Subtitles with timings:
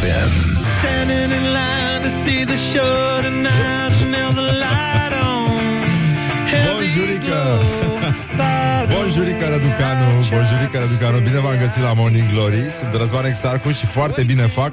[0.00, 0.30] FM.
[0.78, 3.94] Standing in line to see the show tonight.
[4.14, 5.48] Now the light on.
[6.66, 7.40] Bonjurică!
[8.94, 10.06] Bonjurică, Răducanu!
[10.30, 11.18] Bonjurică, Răducanu!
[11.18, 12.62] Bine v-am găsit la Morning Glory.
[12.80, 14.72] Sunt Răzvan Exarcu și foarte bine fac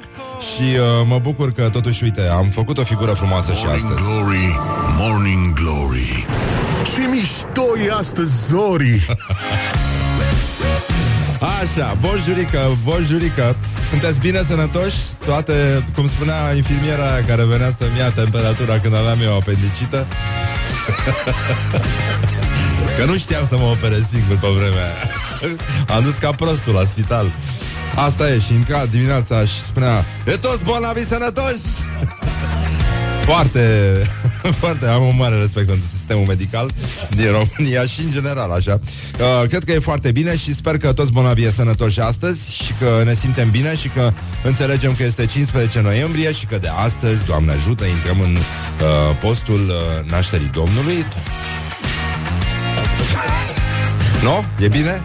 [0.54, 4.10] și uh, mă bucur că totuși, uite, am făcut o figură frumoasă și Morning astăzi.
[4.10, 4.58] Glory,
[4.98, 6.26] Morning Glory.
[6.94, 9.06] Ce mișto e astăzi, Zori!
[11.40, 13.56] Așa, bonjurică, bonjurică.
[13.90, 14.96] Sunteți bine sănătoși?
[15.24, 20.06] Toate, cum spunea infirmiera aia care venea să-mi ia temperatura când aveam eu apendicită?
[22.96, 25.10] Că nu știam să mă operez singur pe vremea aia.
[25.96, 27.32] Am dus ca prostul la spital.
[27.94, 31.66] Asta e și intra dimineața și spunea E toți bolnavi sănătoși!
[33.24, 34.00] Foarte,
[34.60, 36.70] foarte, am un mare respect pentru sistemul medical
[37.10, 38.80] din România și în general așa.
[39.20, 42.72] Uh, cred că e foarte bine și sper că toți bolnavii e sănătoși astăzi și
[42.72, 44.12] că ne simtem bine și că
[44.42, 49.68] înțelegem că este 15 noiembrie și că de astăzi, Doamne ajută, intrăm în uh, postul
[49.68, 50.96] uh, nașterii Domnului.
[54.26, 54.44] nu?
[54.64, 55.02] E bine?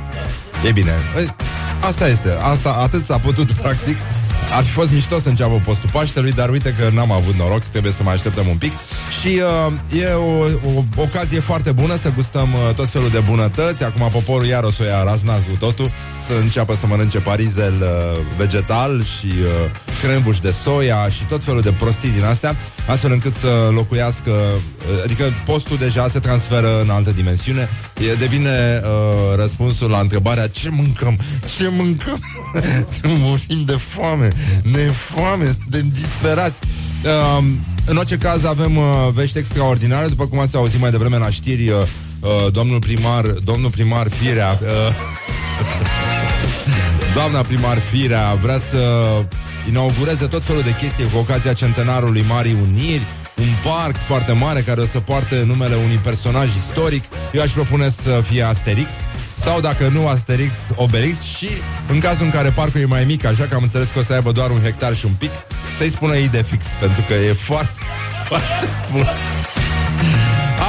[0.67, 0.93] E bine.
[1.13, 1.35] Păi,
[1.81, 2.37] Asta este.
[2.41, 3.97] Asta atât s-a putut practic.
[4.51, 7.91] Ar fi fost mișto să înceapă postul Paștelui, dar uite că n-am avut noroc, trebuie
[7.91, 8.71] să mai așteptăm un pic.
[9.21, 9.41] Și
[9.97, 10.37] uh, e o,
[10.75, 13.83] o ocazie foarte bună să gustăm uh, tot felul de bunătăți.
[13.83, 15.91] Acum poporul iar o să o ia razna cu totul,
[16.27, 19.71] să înceapă să mănânce parizel uh, vegetal și uh,
[20.01, 22.55] crembuș de soia și tot felul de prostii din astea,
[22.87, 27.69] astfel încât să locuiască, uh, adică postul deja se transferă în altă dimensiune,
[28.09, 31.17] e, devine uh, răspunsul la întrebarea ce mâncăm,
[31.57, 32.19] ce mâncăm,
[33.23, 34.27] murim de foame,
[34.61, 36.59] ne e foame, suntem disperați.
[37.03, 37.43] Uh,
[37.85, 41.69] în orice caz avem uh, vești extraordinare, după cum ați auzit mai devreme la știri,
[41.69, 41.75] uh,
[42.19, 44.67] uh, domnul primar, domnul primar Firea, uh,
[47.17, 49.07] doamna primar Firea vrea să
[49.67, 54.81] inaugureze tot felul de chestii cu ocazia centenarului Marii Uniri, un parc foarte mare care
[54.81, 57.03] o să poarte numele unui personaj istoric.
[57.33, 58.89] Eu aș propune să fie Asterix
[59.43, 61.47] sau dacă nu Asterix, Obelix și
[61.87, 64.13] în cazul în care parcul e mai mic, așa că am înțeles că o să
[64.13, 65.31] aibă doar un hectar și un pic,
[65.77, 67.81] să-i spună Idefix, pentru că e foarte,
[68.27, 69.07] foarte bun.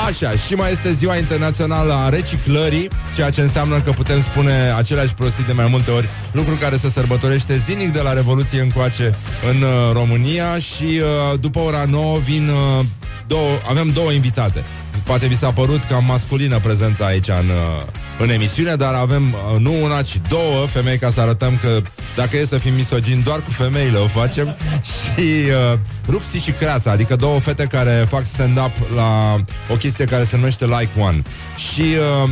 [0.07, 5.15] Așa, și mai este ziua internațională a reciclării, ceea ce înseamnă că putem spune aceleași
[5.15, 9.17] prostii de mai multe ori, lucru care se sărbătorește zilnic de la Revoluție încoace
[9.51, 12.85] în uh, România și uh, după ora 9 vin uh,
[13.27, 14.65] două, avem două invitate.
[15.05, 17.83] Poate vi s-a părut cam masculină prezența aici în, uh,
[18.19, 21.83] în emisiune, dar avem uh, nu una, ci două femei ca să arătăm că
[22.17, 24.57] dacă e să fim misogini, doar cu femeile o facem
[24.93, 25.21] și
[25.73, 30.37] uh, Ruxi și Creața, adică două fete care fac stand-up la o chestie care se
[30.37, 31.23] numește Like One.
[31.57, 31.85] Și
[32.25, 32.31] uh,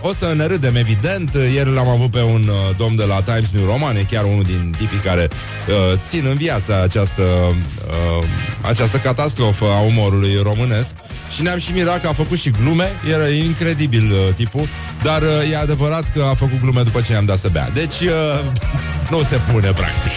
[0.08, 1.34] o să ne râdem, evident.
[1.52, 4.42] Ieri l-am avut pe un uh, domn de la Times New Roman, e chiar unul
[4.42, 5.28] din tipii care
[5.68, 8.28] uh, țin în viață această, uh,
[8.60, 10.94] această catastrofă a umorului românesc.
[11.34, 14.68] Și ne-am și mirat că a făcut și glume, era incredibil uh, tipul,
[15.02, 17.70] dar uh, e adevărat că a făcut glume după ce i-am dat să bea.
[17.70, 18.40] Deci uh,
[19.12, 20.12] nu se pune, practic.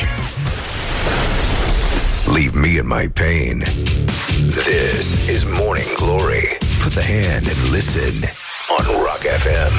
[2.36, 3.64] Leave me in my pain.
[4.50, 6.58] This is Morning Glory.
[6.84, 8.14] Put the hand and listen
[8.78, 9.74] on Rock FM.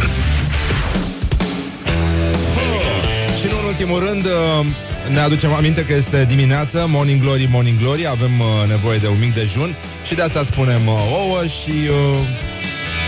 [3.40, 4.66] Și nu în ultimul rând uh,
[5.08, 9.18] ne aducem aminte că este dimineață, Morning Glory, Morning Glory, avem uh, nevoie de un
[9.18, 9.74] mic dejun
[10.04, 12.26] și de asta spunem uh, ouă și uh,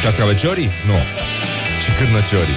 [0.04, 0.70] cascaveciorii?
[0.86, 0.94] Nu.
[1.84, 2.56] Și cârnăciorii.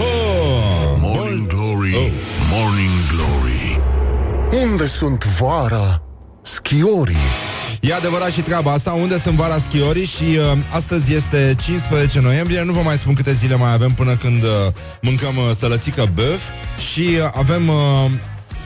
[0.00, 2.10] Oh, Morning Glory, Oh.
[2.50, 3.80] Morning Glory.
[4.64, 6.02] Unde sunt vara?
[6.42, 7.16] Schiorii.
[7.80, 10.04] E adevărat și treaba asta, unde sunt vara schiorii?
[10.04, 14.16] Și uh, astăzi este 15 noiembrie, nu vă mai spun câte zile mai avem până
[14.16, 14.50] când uh,
[15.00, 16.40] mâncăm uh, sălățică băf.
[16.92, 18.10] Și uh, avem, uh,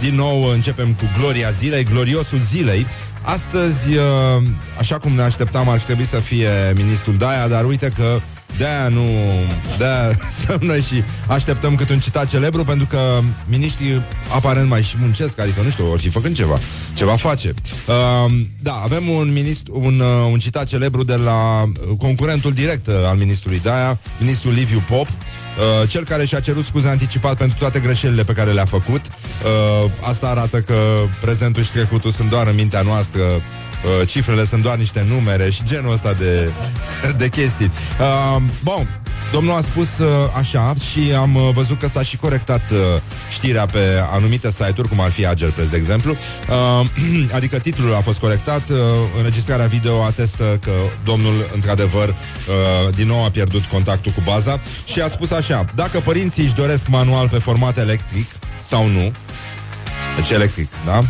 [0.00, 2.86] din nou, uh, începem cu gloria zilei, gloriosul zilei.
[3.22, 4.42] Astăzi, uh,
[4.78, 8.20] așa cum ne așteptam, ar fi trebuit să fie ministrul Daia, dar uite că
[8.56, 9.04] de-aia nu...
[9.78, 10.10] De-aia
[10.42, 12.98] stăm noi și așteptăm cât un citat celebru Pentru că
[13.48, 14.04] miniștrii
[14.34, 16.58] aparent mai și muncesc Adică nu știu, or fi făcând ceva
[16.94, 17.54] Ceva face
[17.86, 18.32] uh,
[18.62, 22.94] Da, avem un, ministru, un, uh, un citat celebru De la uh, concurentul direct uh,
[23.06, 25.08] al ministrului Daia Ministrul Liviu Pop
[25.58, 29.00] Uh, cel care și-a cerut scuze anticipat pentru toate greșelile pe care le-a făcut.
[29.06, 30.74] Uh, asta arată că
[31.20, 33.22] prezentul și trecutul sunt doar în mintea noastră
[33.84, 36.52] Uh, cifrele sunt doar niște numere și genul ăsta de,
[37.20, 37.70] de chestii.
[38.00, 39.00] Uh, bun,
[39.32, 42.78] domnul a spus uh, așa și am uh, văzut că s-a și corectat uh,
[43.30, 43.78] știrea pe
[44.10, 46.12] anumite site-uri, cum ar fi Agerpress, de exemplu.
[46.12, 46.86] Uh,
[47.36, 48.78] adică titlul a fost corectat, uh,
[49.18, 50.72] înregistrarea video atestă că
[51.04, 56.00] domnul, într-adevăr, uh, din nou a pierdut contactul cu baza și a spus așa, dacă
[56.00, 58.30] părinții își doresc manual pe format electric
[58.62, 59.12] sau nu,
[60.16, 61.04] Deci electric, da?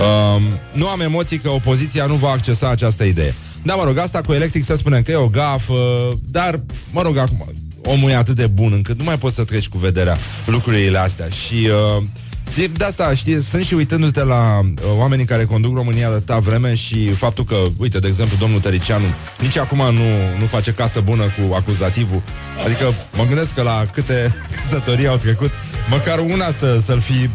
[0.00, 0.42] Um,
[0.72, 3.34] nu am emoții că opoziția nu va accesa această idee.
[3.62, 6.60] Da, mă rog, asta cu electric să spunem că e o gafă, dar,
[6.90, 7.52] mă rog, acum,
[7.84, 11.28] omul e atât de bun încât nu mai poți să treci cu vederea lucrurile astea
[11.28, 11.54] și...
[11.96, 12.02] Uh,
[12.56, 16.38] de, de asta, știi, stând și uitându-te la uh, oamenii care conduc România de atâta
[16.38, 19.04] vreme și faptul că, uite, de exemplu, domnul Tăricianu
[19.40, 22.22] nici acum nu, nu face casă bună cu acuzativul.
[22.64, 25.50] Adică mă gândesc că la câte căsătorii au trecut,
[25.90, 27.28] măcar una să, să-l fi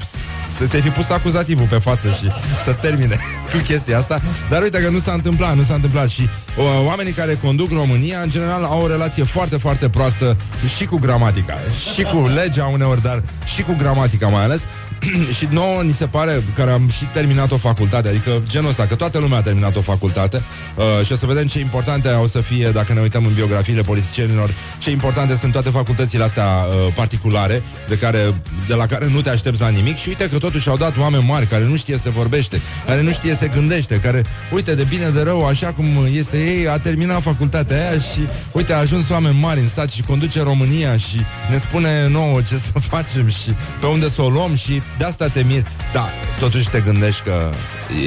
[0.63, 2.31] să se fi pus acuzativul pe față și
[2.63, 3.17] să termine
[3.51, 4.19] cu chestia asta.
[4.49, 6.21] Dar uite că nu s-a întâmplat, nu s-a întâmplat și
[6.57, 10.37] uh, oamenii care conduc România, în general, au o relație foarte, foarte proastă
[10.77, 11.57] și cu gramatica,
[11.93, 14.63] și cu legea uneori, dar și cu gramatica mai ales.
[15.37, 18.95] și nouă ni se pare, care am și terminat o facultate, adică genul ăsta, că
[18.95, 20.43] toată lumea a terminat o facultate
[20.75, 23.81] uh, și o să vedem ce importante o să fie, dacă ne uităm în biografiile
[23.81, 28.33] politicienilor, ce importante sunt toate facultățile astea uh, particulare, de, care,
[28.67, 29.97] de la care nu te aștepți la nimic.
[29.97, 33.11] Și uite că totuși au dat oameni mari care nu știe să vorbește, care nu
[33.11, 35.85] știe să gândește, care, uite, de bine de rău, așa cum
[36.17, 40.01] este ei, a terminat facultatea aia și, uite, a ajuns oameni mari în stat și
[40.01, 44.55] conduce România și ne spune nouă ce să facem și pe unde să o luăm
[44.55, 45.67] și de asta te mir.
[45.93, 46.09] Da,
[46.39, 47.51] totuși te gândești că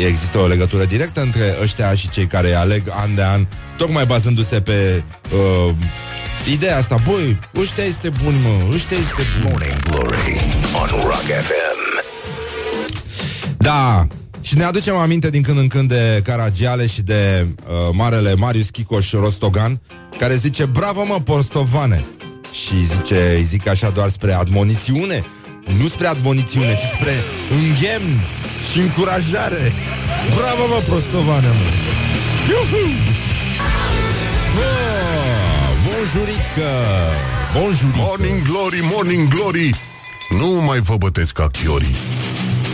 [0.06, 3.46] există o legătură directă între ăștia și cei care îi aleg an de an,
[3.76, 5.02] tocmai bazându-se pe
[5.32, 5.74] uh,
[6.52, 7.02] ideea asta.
[7.04, 9.50] Băi, ăștia este bun, mă, ăștia este bun.
[9.50, 10.40] Morning Glory
[10.80, 12.04] on Rock FM.
[13.56, 14.06] Da,
[14.40, 18.70] și ne aducem aminte din când în când de Caragiale și de uh, marele Marius
[18.70, 19.80] Chicoș Rostogan,
[20.18, 22.04] care zice, bravo mă, postovane!
[22.52, 25.24] Și zice, îi zic așa doar spre admonițiune,
[25.78, 27.14] nu spre admonițiune, ci spre
[27.50, 28.02] înghem
[28.72, 29.72] și încurajare.
[30.34, 31.68] Bravo, mă, prostovane, mă!
[32.48, 32.84] Iuhu!
[34.58, 36.70] Oh, bonjurică!
[37.54, 37.96] Bonjurică!
[37.96, 39.70] Morning Glory, Morning Glory
[40.40, 41.96] Nu mai vă bătesc ca chiorii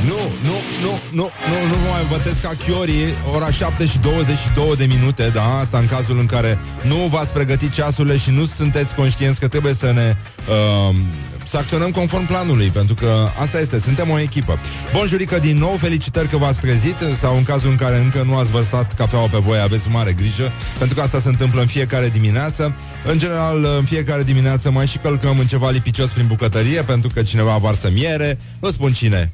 [0.07, 3.05] Nu, nu, nu, nu, nu, nu vă mai bătesc ca chiorii
[3.35, 7.73] Ora 7 și 22 de minute Da, asta în cazul în care Nu v-ați pregătit
[7.73, 10.17] ceasurile și nu sunteți conștienți Că trebuie să ne
[10.49, 10.95] uh,
[11.53, 14.59] să acționăm conform planului, pentru că asta este, suntem o echipă.
[14.93, 18.37] Bun, jurică, din nou, felicitări că v-ați trezit, sau în cazul în care încă nu
[18.37, 22.09] ați vărsat cafeaua pe voi, aveți mare grijă, pentru că asta se întâmplă în fiecare
[22.09, 22.77] dimineață.
[23.05, 27.23] În general, în fiecare dimineață mai și călcăm în ceva lipicios prin bucătărie, pentru că
[27.23, 29.33] cineva varsă miere, nu spun cine,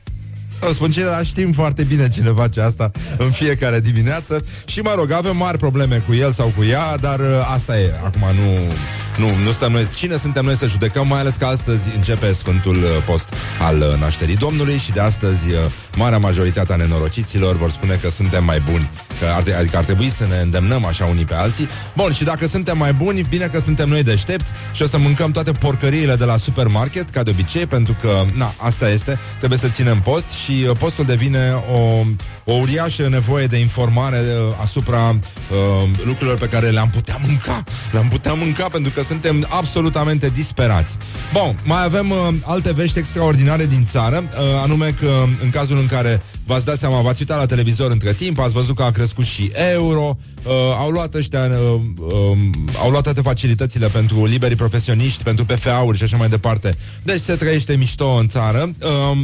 [0.60, 4.44] o spun cine, dar știm foarte bine cine face asta în fiecare dimineață.
[4.64, 7.94] Și mă rog, avem mari probleme cu el sau cu ea Dar uh, asta e,
[8.04, 8.72] acum nu,
[9.18, 9.88] nu, nu stăm noi.
[9.94, 13.28] Cine suntem noi să judecăm, mai ales că astăzi începe Sfântul uh, Post
[13.60, 15.58] al uh, nașterii Domnului Și de astăzi uh,
[15.96, 18.90] marea majoritate a nenorociților vor spune că suntem mai buni
[19.20, 21.68] că ar, Adică ar trebui să ne îndemnăm așa unii pe alții.
[21.96, 25.30] Bun, și dacă suntem mai buni, bine că suntem noi deștepți Și o să mâncăm
[25.30, 29.18] toate porcăriile de la supermarket Ca de obicei, pentru că, na, asta este.
[29.38, 31.38] Trebuie să ținem post și uh, postul devine
[31.72, 32.04] o,
[32.44, 37.64] o uriașă nevoie de informare uh, asupra uh, lucrurilor pe care le-am putea mânca.
[37.92, 40.96] Le-am putea mânca pentru că suntem absolutamente disperați.
[41.32, 45.86] Bun, mai avem uh, alte vești extraordinare din țară, uh, anume că în cazul în
[45.86, 49.24] care v-ați dat seama, v-ați uitat la televizor între timp, ați văzut că a crescut
[49.24, 52.38] și euro, uh, au luat ăștia, uh, uh,
[52.82, 56.76] au luat toate facilitățile pentru liberii profesioniști, pentru PFA-uri și așa mai departe.
[57.02, 58.70] Deci se trăiește mișto în țară.
[58.82, 59.18] Uh,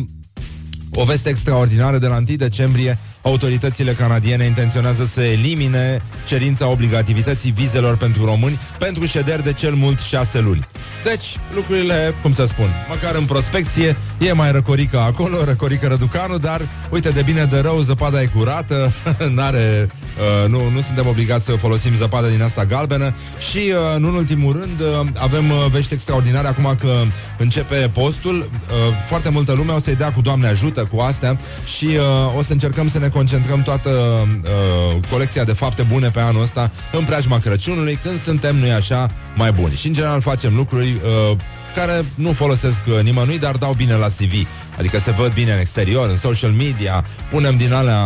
[0.94, 7.96] o veste extraordinară de la 1 decembrie Autoritățile canadiene intenționează să elimine cerința obligativității vizelor
[7.96, 10.68] pentru români pentru șederi de cel mult șase luni.
[11.04, 16.68] Deci, lucrurile, cum să spun, măcar în prospecție, e mai răcorică acolo, răcorică răducanu, dar,
[16.90, 18.92] uite, de bine de rău, zăpada e curată,
[19.34, 23.14] n-are, uh, nu, nu suntem obligați să folosim zăpadă din asta galbenă.
[23.50, 26.92] Și, uh, nu în ultimul rând, uh, avem uh, vești extraordinare acum că
[27.38, 31.38] începe postul, uh, foarte multă lume o să-i dea cu Doamne ajută cu astea.
[31.76, 36.20] Și uh, o să încercăm să ne concentrăm toată uh, colecția de fapte bune pe
[36.20, 39.74] anul ăsta în preajma Crăciunului, când suntem, noi așa, mai buni.
[39.74, 41.36] Și, în general, facem lucruri uh,
[41.74, 44.32] care nu folosesc uh, nimănui, dar dau bine la CV.
[44.78, 48.00] Adică se văd bine în exterior, în social media, punem din alea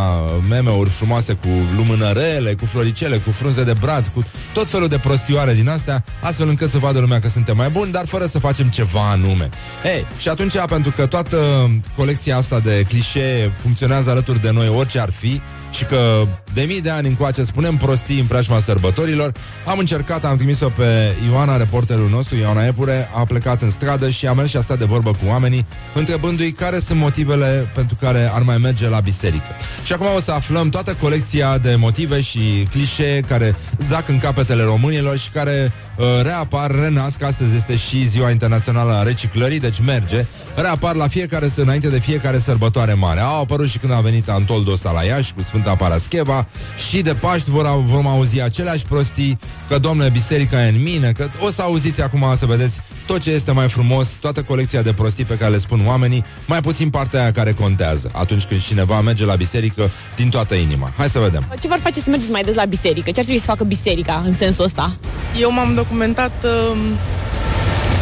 [0.48, 5.54] meme-uri frumoase cu lumânărele, cu floricele, cu frunze de brad, cu tot felul de prostioare
[5.54, 8.68] din astea, astfel încât să vadă lumea că suntem mai buni, dar fără să facem
[8.68, 9.48] ceva anume.
[9.84, 15.00] Ei, și atunci, pentru că toată colecția asta de clișee funcționează alături de noi, orice
[15.00, 19.32] ar fi, și că de mii de ani încoace spunem prostii în preajma sărbătorilor,
[19.66, 24.26] am încercat, am trimis-o pe Ioana, reporterul nostru, Ioana Epure, a plecat în stradă și
[24.26, 28.30] a mers și a stat de vorbă cu oamenii, întrebându-i care sunt motivele pentru care
[28.32, 29.48] ar mai merge la biserică.
[29.84, 34.62] Și acum o să aflăm toată colecția de motive și clișee care zac în capetele
[34.62, 37.22] românilor și care uh, reapar, renasc.
[37.22, 40.26] Astăzi este și ziua internațională a reciclării, deci merge.
[40.56, 43.20] Reapar la fiecare, înainte de fiecare sărbătoare mare.
[43.20, 46.46] Au apărut și când a venit Antoldul ăsta la Iași cu Sfânta Parascheva
[46.88, 49.38] și de Paști vor, vom auzi aceleași prostii
[49.68, 53.30] că, domnule, biserica e în mine, că o să auziți acum să vedeți tot ce
[53.30, 57.20] este mai frumos, toată colecția de prostii pe care le spun oamenii, mai puțin partea
[57.20, 60.92] aia care contează atunci când cineva merge la biserică din toată inima.
[60.96, 61.56] Hai să vedem.
[61.60, 63.10] Ce v-ar face să mergeți mai des la biserică?
[63.10, 64.96] Ce ar trebui să facă biserica în sensul ăsta?
[65.40, 66.78] Eu m-am documentat uh,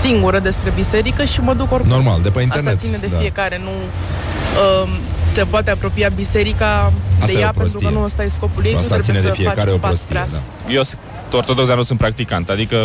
[0.03, 1.91] singură despre biserică și mă duc oricum.
[1.91, 2.75] Normal, de pe internet.
[2.75, 3.17] Asta ține de da.
[3.17, 4.89] fiecare, nu uh,
[5.39, 7.73] te poate apropia biserica Asta de e o ea, prostie.
[7.73, 9.77] pentru că nu ăsta e scopul ei, Asta nu trebuie ține de să fiecare faci
[9.77, 10.43] o pas prostie, spre asta.
[10.67, 10.73] da.
[10.73, 11.01] Eu sunt
[11.33, 12.77] ortodox, dar nu sunt practicant, adică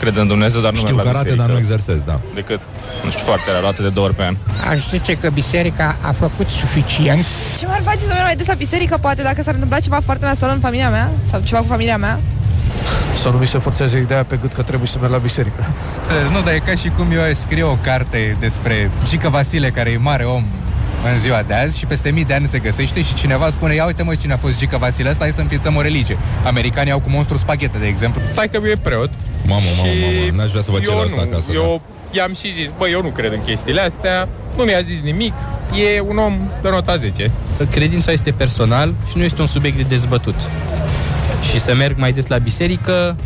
[0.00, 2.20] cred în Dumnezeu, dar nu Știu merg la karate, biserică, dar nu exersez, da.
[2.34, 2.60] Decât,
[3.04, 4.36] nu știu, foarte rar, o dată de două ori pe an.
[4.70, 7.26] Aș zice că biserica a făcut suficient
[7.58, 10.24] Ce m-ar face să merg mai des la biserică, poate, dacă s-ar întâmpla ceva foarte
[10.24, 11.10] nasol în familia mea?
[11.30, 12.20] Sau ceva cu familia mea?
[13.22, 15.64] Să nu mi se forțeze ideea pe gât că trebuie să merg la biserică.
[16.30, 19.96] Nu, dar e ca și cum eu scriu o carte despre Gică Vasile, care e
[19.96, 20.44] mare om
[21.12, 23.84] în ziua de azi și peste mii de ani se găsește și cineva spune ia
[23.86, 26.18] uite mă cine a fost Gică Vasile, ăsta hai să înființăm o religie.
[26.44, 28.20] Americanii au cu monstru spaghete, de exemplu.
[28.34, 29.10] Tai că e preot.
[29.46, 31.52] Mamă, mamă, și mamă, n-aș vrea să vă cer eu asta nu, acasă.
[31.52, 31.58] da.
[31.58, 31.80] Eu
[32.10, 35.32] i-am și zis, bă, eu nu cred în chestiile astea, nu mi-a zis nimic,
[35.96, 37.30] e un om de nota 10.
[37.70, 40.34] Credința este personal și nu este un subiect de dezbătut.
[41.50, 43.16] Și să merg mai des la biserică,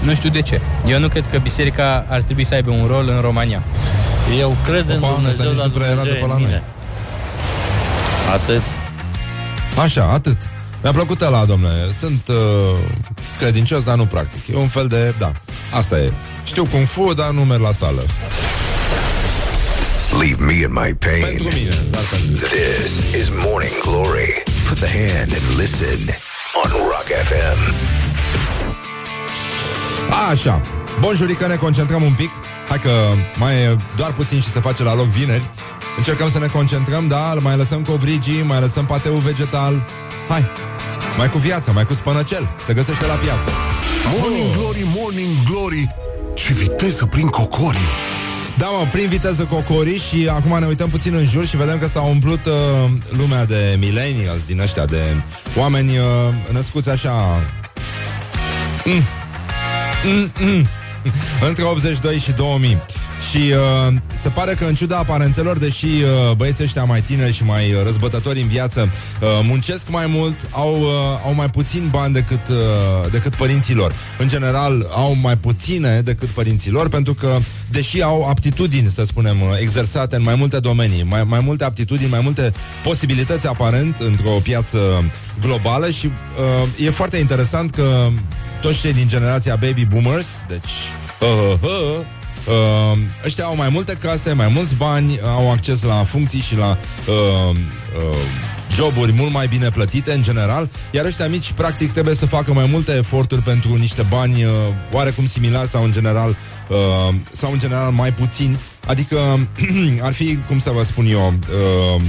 [0.00, 0.60] nu știu de ce.
[0.88, 3.62] Eu nu cred că biserica ar trebui să aibă un rol în România.
[4.40, 6.34] Eu cred în Opa, ăsta Dumnezeu, nici dar nu prea arată Dumnezeu pe e la
[6.34, 6.48] în noi.
[6.50, 6.62] mine.
[8.32, 8.62] Atât.
[9.82, 10.36] Așa, atât.
[10.82, 11.92] Mi-a plăcut la domnule.
[12.00, 12.36] Sunt uh,
[13.38, 14.54] credincios, dar nu practic.
[14.54, 15.14] E un fel de...
[15.18, 15.32] Da,
[15.72, 16.12] asta e.
[16.44, 18.02] Știu Kung Fu, dar nu merg la sală.
[20.18, 21.22] Leave me in my pain.
[21.24, 22.46] Pentru mine, dar pentru...
[22.46, 24.42] This is Morning Glory.
[24.68, 25.98] Put the hand and listen
[26.64, 27.74] on Rock FM.
[30.30, 30.60] Așa.
[31.00, 32.30] Bonjurică, ne concentrăm un pic.
[32.68, 32.90] Hai că
[33.38, 35.50] mai e doar puțin și se face la loc vineri.
[35.96, 39.84] Încercăm să ne concentrăm, da, mai lăsăm covrigii, mai lăsăm pateu vegetal.
[40.28, 40.46] Hai,
[41.16, 42.50] mai cu viață, mai cu spănăcel.
[42.66, 43.50] Se găsește la piață.
[44.18, 45.94] Morning Glory, Morning Glory
[46.34, 47.88] Ce viteză prin cocorii
[48.58, 51.86] Da, mă, prin viteză cocori și acum ne uităm puțin în jur și vedem că
[51.86, 52.52] s-a umplut uh,
[53.16, 55.16] lumea de millennials din ăștia, de
[55.56, 57.12] oameni uh, născuți așa...
[58.84, 59.02] Mm.
[60.04, 60.66] Mm, mm.
[61.48, 62.82] Între 82 și 2000
[63.30, 67.44] și uh, se pare că în ciuda aparențelor, deși uh, băieții ăștia mai tineri și
[67.44, 70.88] mai uh, răzbătători în viață uh, muncesc mai mult, au, uh,
[71.24, 73.94] au mai puțin bani decât, uh, decât părinții lor.
[74.18, 77.38] În general, au mai puține decât părinții lor, pentru că,
[77.70, 82.10] deși au aptitudini, să spunem, uh, exersate în mai multe domenii, mai, mai multe aptitudini,
[82.10, 84.78] mai multe posibilități aparent într-o piață
[85.40, 88.08] globală și uh, e foarte interesant că
[88.62, 90.70] toți cei din generația baby boomers, deci
[91.20, 92.06] uh, uh, uh,
[92.46, 96.78] Uh, ăștia au mai multe case, mai mulți bani, au acces la funcții și la
[97.08, 98.18] uh, uh,
[98.74, 102.66] joburi mult mai bine plătite în general, iar ăștia mici practic trebuie să facă mai
[102.70, 104.50] multe eforturi pentru niște bani uh,
[104.92, 106.36] oarecum similari sau în general
[106.68, 108.58] uh, sau în general mai puțini.
[108.86, 109.16] Adică
[110.06, 111.34] ar fi, cum să vă spun eu,
[111.96, 112.02] uh,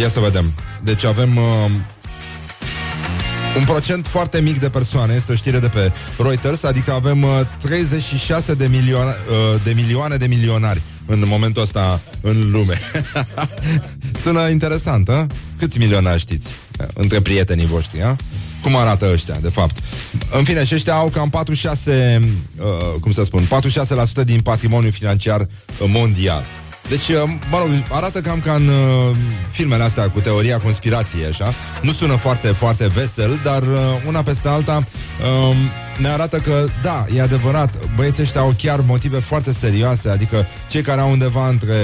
[0.00, 0.52] ia să vedem.
[0.82, 1.70] Deci avem uh,
[3.56, 7.30] un procent foarte mic de persoane, este o știre de pe Reuters, adică avem uh,
[7.62, 12.74] 36 de milioane, uh, de milioane de milionari în momentul ăsta în lume.
[14.22, 15.26] Sună interesant, a?
[15.58, 16.48] Câți milionari știți?
[16.94, 18.16] Între prietenii voștri, a?
[18.62, 19.76] Cum arată ăștia, de fapt?
[20.30, 22.22] În fine, și ăștia au cam 46,
[22.58, 22.66] uh,
[23.00, 23.48] cum să spun,
[24.22, 25.46] 46% din patrimoniul financiar uh,
[25.88, 26.44] mondial.
[26.90, 29.16] Deci, uh, mă rog, arată cam ca în uh,
[29.50, 31.54] filmele astea cu teoria conspirației, așa.
[31.82, 33.68] Nu sună foarte, foarte vesel, dar uh,
[34.06, 34.84] una peste alta
[35.50, 35.56] uh,
[35.98, 40.82] ne arată că, da, e adevărat, băieții ăștia au chiar motive foarte serioase, adică cei
[40.82, 41.74] care au undeva între,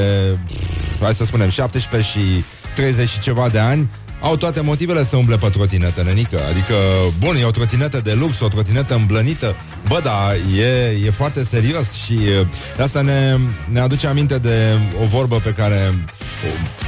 [1.01, 2.45] hai să spunem, 17 și
[2.75, 3.89] 30 și ceva de ani,
[4.21, 6.39] au toate motivele să umble pe trotinetă, nenică.
[6.51, 6.75] Adică,
[7.19, 9.57] bun, e o trotinetă de lux, o trotinetă îmblănită.
[9.89, 12.47] Bă, da, e, e foarte serios și e,
[12.83, 13.37] asta ne,
[13.71, 15.95] ne aduce aminte de o vorbă pe care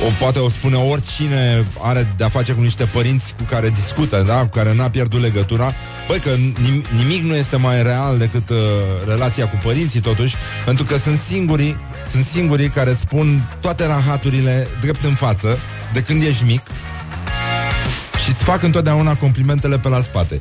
[0.02, 4.24] o, o poate o spune oricine are de-a face cu niște părinți cu care discută,
[4.26, 4.34] da?
[4.34, 5.74] Cu care n-a pierdut legătura.
[6.08, 8.56] Băi, că nim- nimic nu este mai real decât uh,
[9.06, 11.76] relația cu părinții, totuși, pentru că sunt singurii
[12.10, 15.58] sunt singurii care îți spun toate rahaturile drept în față
[15.92, 16.60] de când ești mic
[18.28, 20.40] și îți fac întotdeauna complimentele pe la spate.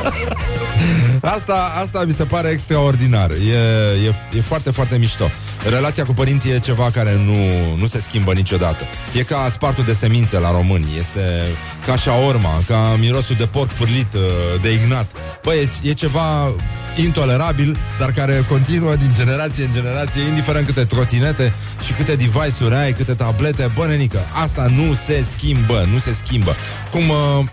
[1.36, 3.30] asta, asta mi se pare extraordinar.
[3.30, 5.30] E, e, e foarte, foarte mișto.
[5.68, 8.84] Relația cu părinții e ceva care nu, nu se schimbă niciodată.
[9.18, 10.86] E ca spartul de semințe la români.
[10.98, 11.20] Este
[11.86, 14.20] ca șaorma, ca mirosul de porc pârlit uh,
[14.60, 15.10] de ignat.
[15.42, 16.54] Băi, e, e ceva
[16.96, 21.54] intolerabil, dar care continuă din generație în generație, indiferent câte trotinete
[21.84, 26.54] și câte device-uri ai, câte tablete, bă, nenică, asta nu se schimbă, nu se schimbă.
[26.90, 27.44] Cum uh,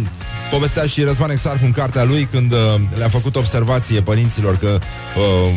[0.54, 2.58] povestea și Răzvan Exarhu în cartea lui când uh,
[2.94, 4.78] le-a făcut observație părinților că
[5.16, 5.54] uh,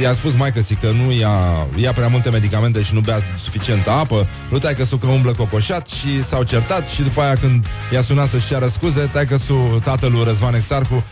[0.00, 4.28] I-a spus mai că nu ia, ia prea multe medicamente și nu bea suficientă apă,
[4.48, 8.28] nu tai că că umblă cocoșat și s-au certat și după aia când i-a sunat
[8.28, 9.36] să-și ceară scuze, tai că
[9.82, 11.04] tatălui Răzvan Exarhu,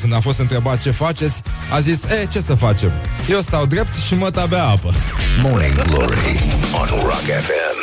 [0.00, 2.92] când a fost întrebat ce faceți, a zis, e, ce să facem?
[3.30, 4.94] Eu stau drept și mă tabea apă.
[5.42, 6.44] Morning Glory
[6.80, 7.78] on Rock FM.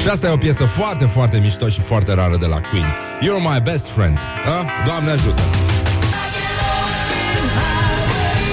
[0.00, 2.96] Și asta e o piesă foarte, foarte mișto și foarte rară de la Queen.
[3.26, 4.18] You're my best friend.
[4.56, 4.66] A?
[4.84, 5.42] Doamne ajută!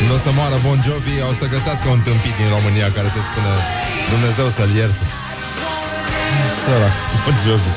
[0.07, 3.21] Nu o să moară Bon Jovi, o să găsească un tâmpit din România care se
[3.27, 3.51] spune
[4.13, 5.05] Dumnezeu să-l ierte.
[6.63, 7.71] Sărac, Bon Jovi.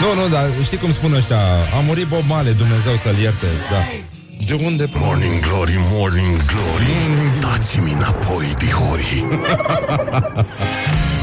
[0.00, 1.40] Nu, nu, dar știi cum spun ăștia?
[1.76, 3.84] A murit Bob Marley, Dumnezeu să-l ierte, da.
[4.46, 4.90] De unde?
[4.94, 6.86] Morning glory, morning glory
[7.40, 9.24] Dați-mi înapoi, dihori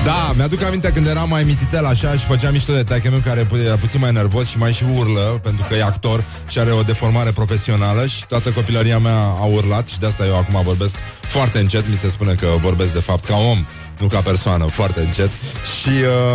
[0.06, 3.48] Da, mi-aduc aminte când eram mai mititel așa și făceam mișto de taică meu care
[3.66, 6.82] era puțin mai nervos și mai și urlă pentru că e actor și are o
[6.82, 11.60] deformare profesională și toată copilăria mea a urlat și de asta eu acum vorbesc foarte
[11.60, 13.66] încet, mi se spune că vorbesc de fapt ca om,
[14.00, 15.30] nu ca persoană, foarte încet
[15.82, 15.90] și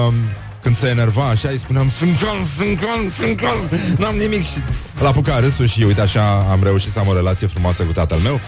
[0.07, 0.15] uh,
[0.63, 4.59] când se enerva așa, îi spuneam Sunt calm, sunt calm, sunt calm N-am nimic și
[5.01, 8.19] l-a apucat râsul și uite așa am reușit să am o relație frumoasă cu tatăl
[8.19, 8.41] meu.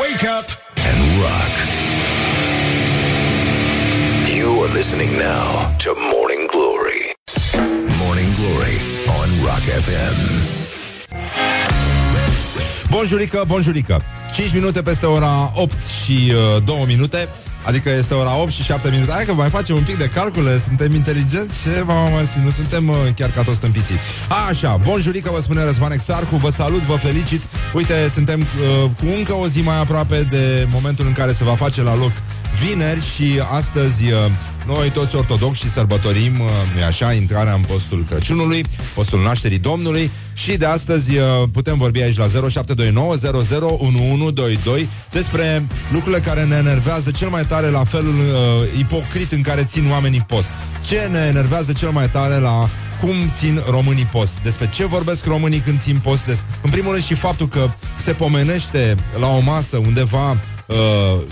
[0.00, 0.48] Wake up
[0.88, 1.54] and rock.
[4.36, 7.02] You are listening now to Morning Glory.
[8.02, 8.76] Morning Glory
[9.20, 10.16] on Rock FM
[12.90, 14.02] Bonjurică, bonjurică.
[14.34, 17.28] 5 minute peste ora 8 și uh, 2 minute
[17.66, 19.12] Adică este ora 8 și 7 minute.
[19.12, 20.60] Hai că mai facem un pic de calcule.
[20.64, 23.98] Suntem inteligenți și mama, nu suntem uh, chiar ca toți stâmpiții
[24.48, 26.36] Așa, bonjurică, vă spune Răzvan Exarcu.
[26.36, 27.42] Vă salut, vă felicit.
[27.72, 31.54] Uite, suntem uh, cu încă o zi mai aproape De momentul în care se va
[31.54, 32.12] face la loc
[32.64, 34.30] vineri Și astăzi uh,
[34.66, 40.56] noi toți ortodoxi sărbătorim, uh, nu așa, intrarea în postul Crăciunului, postul nașterii Domnului și
[40.56, 44.30] de astăzi uh, putem vorbi aici la 0729
[45.12, 49.90] despre lucrurile care ne enervează cel mai tare la felul uh, ipocrit în care țin
[49.90, 50.50] oamenii post.
[50.86, 52.68] Ce ne enervează cel mai tare la
[53.00, 54.32] cum țin românii post.
[54.42, 56.24] Despre ce vorbesc românii când țin post.
[56.24, 60.76] Des- în primul rând și faptul că se pomenește la o masă undeva Uh,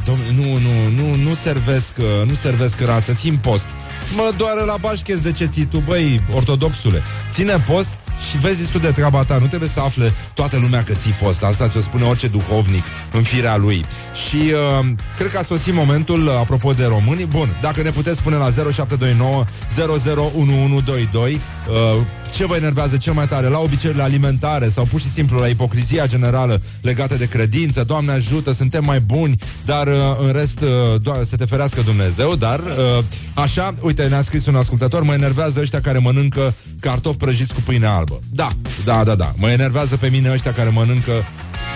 [0.04, 3.66] dom- nu, nu, nu, nu servesc, uh, nu servesc rață, țin post.
[4.14, 7.02] Mă doare la bașchez de ce ții tu, băi, ortodoxule.
[7.30, 7.94] Ține post
[8.30, 9.38] și vezi tu de treaba ta.
[9.38, 11.44] Nu trebuie să afle toată lumea că ții post.
[11.44, 13.84] Asta ți-o spune orice duhovnic în firea lui.
[14.28, 17.24] Și uh, cred că a sosit momentul, uh, apropo de români.
[17.24, 19.44] Bun, dacă ne puteți spune la 0729
[19.76, 25.38] 001122 uh, ce vă enervează cel mai tare la obiceiurile alimentare sau pur și simplu
[25.38, 27.84] la ipocrizia generală legată de credință.
[27.84, 29.94] Doamne ajută, suntem mai buni, dar uh,
[30.26, 34.54] în rest uh, do- să te ferească Dumnezeu, dar uh, așa, uite, ne-a scris un
[34.56, 38.18] ascultător, mă enervează ăștia care mănâncă cartofi prăjiți cu pâine albă.
[38.30, 38.48] Da,
[38.84, 39.32] da, da, da.
[39.36, 41.12] Mă enervează pe mine ăștia care mănâncă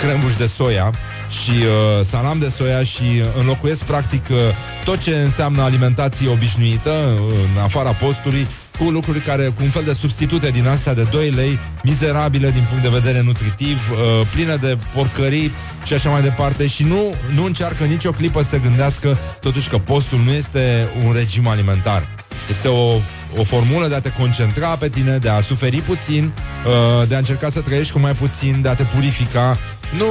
[0.00, 0.94] crembuș de soia
[1.42, 3.02] și uh, salam de soia și
[3.38, 4.36] înlocuiesc practic uh,
[4.84, 8.46] tot ce înseamnă alimentație obișnuită uh, în afara postului
[8.78, 12.66] cu lucruri care, cu un fel de substitute din astea de 2 lei, mizerabile din
[12.68, 15.52] punct de vedere nutritiv, uh, pline de porcării
[15.84, 20.18] și așa mai departe și nu, nu încearcă nicio clipă să gândească totuși că postul
[20.24, 22.08] nu este un regim alimentar.
[22.48, 23.00] Este o,
[23.36, 26.32] o formulă de a te concentra pe tine, de a suferi puțin,
[26.66, 29.58] uh, de a încerca să trăiești cu mai puțin, de a te purifica.
[29.98, 30.06] Nu,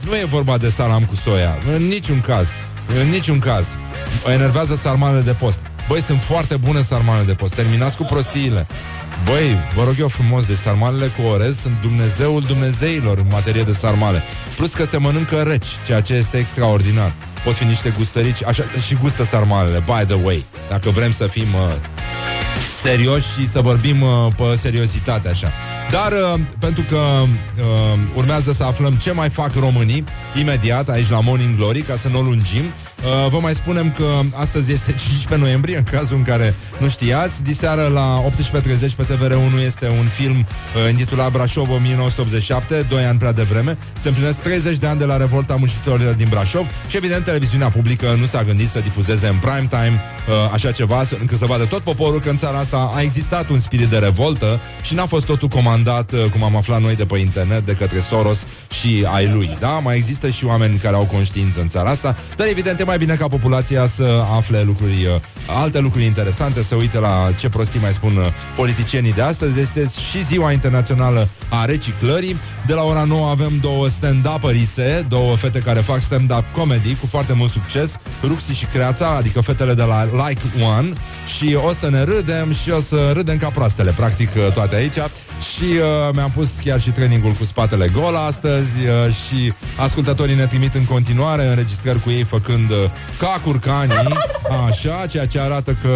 [0.00, 2.48] nu e vorba de salam cu soia, în niciun caz.
[3.00, 3.66] În niciun caz.
[4.26, 5.69] O enervează sarmalele de post.
[5.90, 7.54] Băi, sunt foarte bune sarmalele de post.
[7.54, 8.66] Terminați cu prostiile.
[9.24, 13.72] Băi, vă rog eu frumos, deci sarmalele cu orez sunt Dumnezeul Dumnezeilor în materie de
[13.72, 14.22] sarmale.
[14.56, 17.12] Plus că se mănâncă reci, ceea ce este extraordinar.
[17.44, 21.54] Pot fi niște gustărici, așa și gustă sarmalele, by the way, dacă vrem să fim
[21.54, 21.74] uh,
[22.82, 25.52] serioși și să vorbim uh, pe seriozitate așa.
[25.90, 31.20] Dar uh, pentru că uh, urmează să aflăm ce mai fac românii imediat aici la
[31.20, 32.64] Morning Glory, ca să nu o lungim,
[33.04, 37.42] Uh, vă mai spunem că astăzi este 15 noiembrie, în cazul în care nu știați.
[37.42, 43.32] Diseară la 18.30 pe TVR1 este un film uh, intitulat Brașov 1987, 2 ani prea
[43.32, 43.78] devreme.
[44.02, 48.14] Se împlinesc 30 de ani de la revolta muncitorilor din Brașov și evident televiziunea publică
[48.18, 51.64] nu s-a gândit să difuzeze în prime time uh, așa ceva, să- încât să vadă
[51.64, 55.24] tot poporul că în țara asta a existat un spirit de revoltă și n-a fost
[55.24, 58.38] totul comandat, uh, cum am aflat noi de pe internet, de către Soros
[58.80, 59.56] și ai lui.
[59.60, 59.68] Da?
[59.78, 63.14] Mai există și oameni care au conștiință în țara asta, dar evident e mai bine
[63.14, 67.92] ca populația să afle lucruri, uh, alte lucruri interesante, să uite la ce prostii mai
[67.92, 68.26] spun uh,
[68.56, 69.60] politicienii de astăzi.
[69.60, 72.40] Este și ziua internațională a reciclării.
[72.66, 77.32] De la ora 9 avem două stand-up-ărițe, două fete care fac stand-up comedy cu foarte
[77.32, 77.90] mult succes,
[78.22, 80.92] Ruxi și Creața, adică fetele de la Like One
[81.38, 84.96] și o să ne râdem și o să râdem ca proastele, practic uh, toate aici.
[85.40, 90.46] Și uh, mi-am pus chiar și trainingul cu spatele gol astăzi uh, și ascultătorii ne
[90.46, 92.76] trimit în continuare înregistrări cu ei făcând uh,
[93.18, 94.16] ca curcanii,
[94.68, 95.88] așa, ceea ce arată că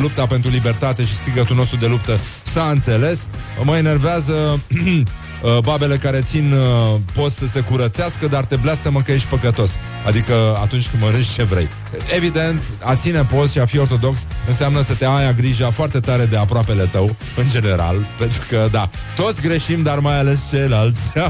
[0.00, 3.26] lupta pentru libertate și strigătul nostru de luptă s-a înțeles.
[3.62, 4.34] Mă enervează
[5.42, 9.70] Uh, babele care țin uh, post să se curățească, dar te blastămă că ești păcătos.
[10.06, 11.68] Adică atunci când mănânci ce vrei.
[12.14, 16.26] Evident, a ține post și a fi ortodox înseamnă să te ai grija foarte tare
[16.26, 21.00] de aproapele tău, în general, pentru că, da, toți greșim, dar mai ales ceilalți.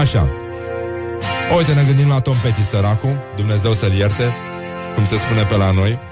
[0.00, 0.28] Așa.
[1.56, 4.32] Uite, ne gândim la Tom Petty, săracu, Dumnezeu să-l ierte,
[4.94, 6.11] cum se spune pe la noi.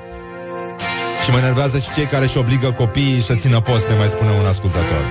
[1.30, 4.30] Și mă enervează și cei care își obligă copiii să țină post, ne mai spune
[4.40, 5.04] un ascultător.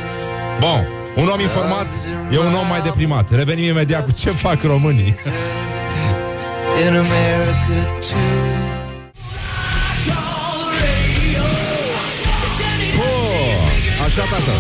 [0.60, 1.88] Bun, un om informat
[2.32, 3.36] e un om mai deprimat.
[3.36, 5.16] Revenim imediat cu ce fac românii.
[6.86, 8.40] In America too.
[12.98, 13.12] Ho!
[14.06, 14.56] Așa, tată.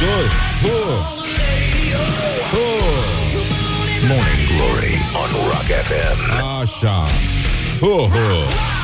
[0.00, 0.26] Doi.
[0.64, 0.78] Ho!
[2.52, 2.66] Ho!
[4.08, 6.18] Morning Glory on Rock FM.
[6.60, 7.06] Așa.
[7.80, 8.83] Ho, ho.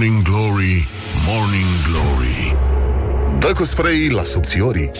[0.00, 0.88] Morning Glory,
[1.26, 2.56] Morning Glory.
[3.38, 4.90] Dă cu spray la subțiorii.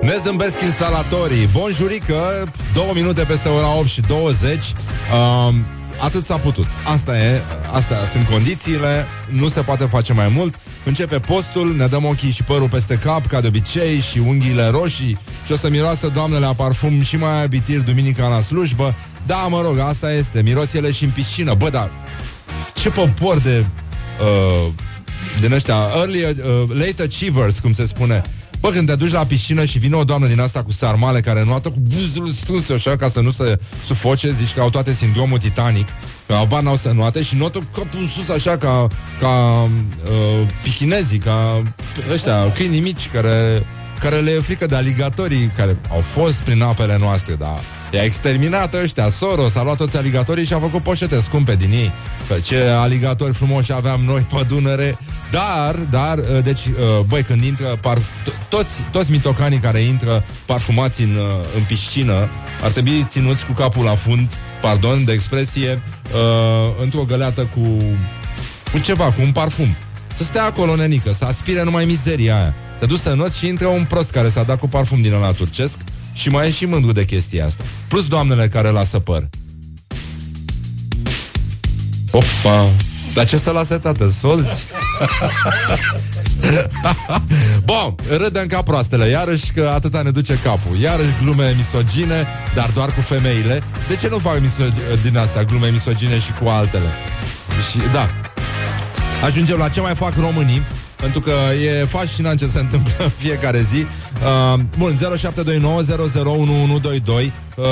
[0.00, 1.48] Ne zâmbesc instalatorii.
[1.52, 5.64] Bonjurică, două minute peste ora 8 și 20 um,
[5.98, 6.66] Atât s-a putut.
[6.84, 9.06] Asta e, astea sunt condițiile.
[9.28, 10.54] Nu se poate face mai mult.
[10.84, 15.18] Începe postul, ne dăm ochii și părul peste cap Ca de obicei și unghiile roșii.
[15.46, 18.94] Și o să miroasă doamnele a parfum Și mai abitir duminica la slujbă.
[19.26, 20.42] Da, mă rog, asta este.
[20.42, 21.54] Miros ele și în piscină.
[21.54, 21.90] Bă, dar
[22.74, 23.64] ce popor de
[24.20, 24.72] uh,
[25.40, 26.34] din ăștia early, uh,
[26.68, 28.22] late achievers, cum se spune.
[28.64, 31.44] Bă, când te duci la piscină și vine o doamnă din asta cu sarmale care
[31.44, 35.38] nuată cu buzul strâns așa ca să nu se sufoce, zici că au toate sindromul
[35.38, 35.88] Titanic,
[36.26, 38.88] că abar n-au să nuate și notă capul sus așa ca,
[39.20, 41.62] ca uh, pichinezii, ca
[42.12, 43.66] ăștia, câinii mici care,
[44.00, 47.60] care le e frică de aligatorii care au fost prin apele noastre, dar
[47.94, 51.92] I-a exterminat ăștia, Soros a luat toți aligatorii și a făcut poșete scumpe din ei.
[52.28, 54.98] Că ce aligatori frumoși aveam noi pe Dunăre.
[55.30, 60.24] Dar, dar, uh, deci, uh, băi, când intră par, to- toți, toți mitocanii care intră
[60.46, 62.30] parfumați în, uh, în piscină
[62.62, 64.28] ar trebui ținuți cu capul la fund,
[64.60, 67.82] pardon de expresie, uh, într-o găleată cu,
[68.72, 69.76] cu ceva, cu un parfum.
[70.14, 72.54] Să stea acolo, nenică, să aspire numai mizeria aia.
[72.78, 75.32] Te duci să noți și intră un prost care s-a dat cu parfum din ăla
[75.32, 75.76] turcesc
[76.14, 77.64] și mai e și mândru de chestia asta.
[77.88, 79.28] Plus doamnele care lasă păr.
[82.10, 82.68] Opa!
[83.14, 84.08] Dar ce să lase, tată?
[84.08, 84.48] Solzi?
[87.64, 92.92] Bun, râdem ca proastele Iarăși că atâta ne duce capul Iarăși glume misogine, dar doar
[92.94, 96.92] cu femeile De ce nu fac misogi- din astea Glume misogine și cu altele
[97.70, 98.10] Și da
[99.24, 100.66] Ajungem la ce mai fac românii
[101.04, 101.32] pentru că
[101.64, 103.86] e fascinant ce se întâmplă în fiecare zi.
[104.54, 104.98] Uh, bun, 0729001122.
[107.56, 107.64] Uh,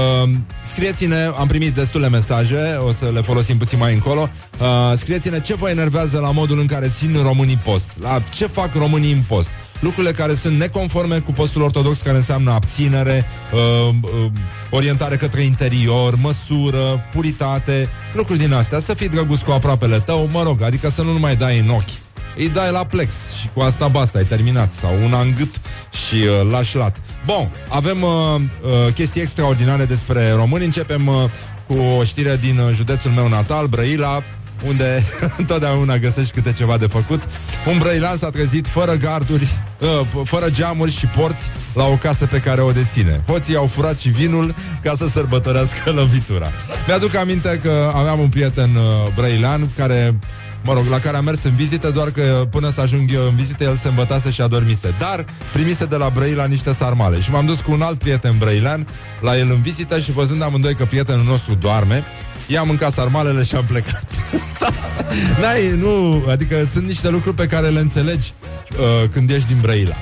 [0.66, 4.29] scrieți-ne, am primit destule mesaje, o să le folosim puțin mai încolo.
[4.61, 7.90] Uh, scrieți-ne ce vă enervează la modul în care țin românii post.
[8.01, 9.51] La ce fac românii în post.
[9.81, 14.31] Lucrurile care sunt neconforme cu postul ortodox, care înseamnă abținere, uh, uh,
[14.71, 18.79] orientare către interior, măsură, puritate, lucruri din astea.
[18.79, 22.12] Să fii drăguț cu aproapele tău, mă rog, adică să nu numai dai în ochi
[22.37, 24.73] îi dai la plex și cu asta basta, ai terminat.
[24.81, 25.61] Sau una în gât
[26.07, 26.97] și uh, lași lat.
[27.27, 28.11] Bun, avem uh,
[28.62, 30.64] uh, chestii extraordinare despre români.
[30.64, 31.14] Începem uh,
[31.66, 34.23] cu o știre din uh, județul meu natal, Brăila,
[34.66, 35.05] unde
[35.38, 37.23] întotdeauna găsești câte ceva de făcut.
[37.66, 39.49] Un brăilan s-a trezit fără garduri,
[39.81, 43.23] uh, fără geamuri și porți la o casă pe care o deține.
[43.27, 46.53] Hoții au furat și vinul ca să sărbătorească lovitura.
[46.87, 50.18] Mi-aduc aminte că aveam un prieten uh, brăilan care
[50.62, 53.35] mă rog, la care am mers în vizită, doar că până să ajung eu în
[53.35, 54.94] vizită, el se îmbătase și adormise.
[54.98, 57.20] Dar primise de la Brăila niște sarmale.
[57.20, 58.88] Și m-am dus cu un alt prieten brăilean
[59.20, 62.05] la el în vizită și văzând amândoi că prietenul nostru doarme,
[62.46, 64.05] i-am mâncat sarmalele și am plecat.
[65.40, 68.33] N-ai, nu, adică sunt niște lucruri pe care le înțelegi
[68.72, 69.94] uh, când ești din Brăila.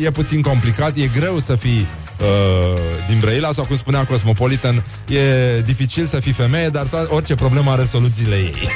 [0.00, 1.86] E, e puțin complicat, e greu să fii
[2.24, 7.34] uh, din Brăila sau cum spunea Cosmopolitan, e dificil să fii femeie, dar to- orice
[7.34, 8.54] problemă are soluțiile ei.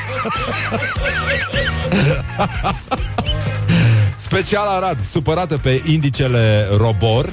[4.17, 7.31] Special Arad, supărată pe indicele Robor,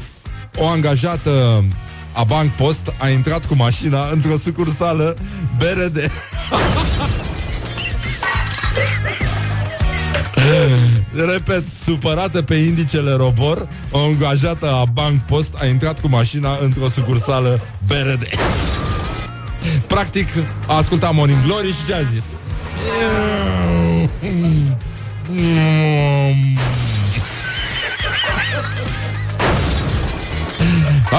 [0.58, 1.64] o angajată
[2.14, 5.18] a Bank Post a intrat cu mașina într-o sucursală
[5.58, 5.98] BRD.
[11.34, 16.90] Repet, supărată pe indicele Robor, o angajată a Bank Post a intrat cu mașina într-o
[16.90, 18.28] sucursală BRD.
[19.88, 20.28] Practic,
[20.68, 22.24] a ascultat Morning Glory și ce a zis?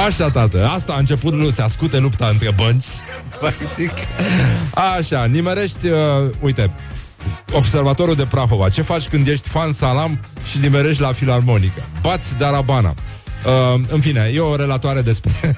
[0.06, 2.84] Așa, tată, asta a început, se ascute lupta între bănci
[3.40, 3.92] Practic
[4.98, 5.98] Așa, nimerești, uh,
[6.40, 6.70] uite
[7.52, 11.82] Observatorul de Prahova Ce faci când ești fan salam și nimerești la filarmonică?
[12.02, 12.94] Bați Darabana
[13.46, 15.30] Uh, în fine, e o relatoare despre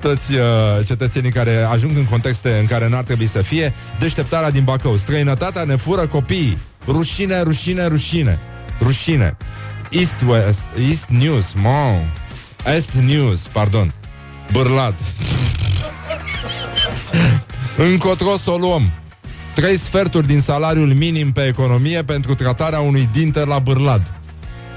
[0.00, 3.74] toți uh, cetățenii care ajung în contexte în care n-ar trebui să fie.
[3.98, 4.96] Deșteptarea din Bacău.
[4.96, 6.58] Străinătatea ne fură copiii.
[6.86, 8.38] Rușine, rușine, rușine.
[8.80, 9.36] Rușine.
[9.90, 12.02] East West, East News, mom.
[12.76, 13.92] Est News, pardon.
[14.52, 14.94] Bârlad.
[17.90, 18.92] Încotro să o luăm.
[19.54, 24.12] Trei sferturi din salariul minim pe economie pentru tratarea unui dinter la bârlad.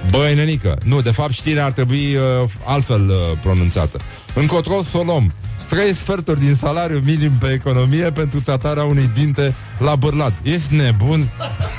[0.09, 3.99] Băi, nenică, nu, de fapt știrea ar trebui uh, altfel uh, pronunțată.
[4.33, 5.33] Încotro să o luăm.
[5.69, 10.33] Trei sferturi din salariul minim pe economie pentru tratarea unui dinte la bârlad.
[10.43, 11.29] Ești nebun?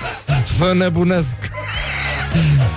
[0.58, 1.36] să nebunesc.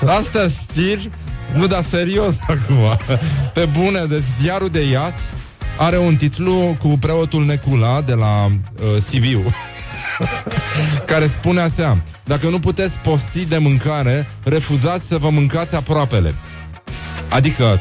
[0.06, 1.12] Asta stil?
[1.53, 2.97] Nu, dar serios acum.
[3.53, 5.21] Pe bune, de ziarul de Iați
[5.77, 9.43] are un titlu cu preotul Necula de la uh, Sibiu.
[11.12, 16.36] care spune așa Dacă nu puteți posti de mâncare Refuzați să vă mâncați aproapele.
[17.30, 17.80] Adică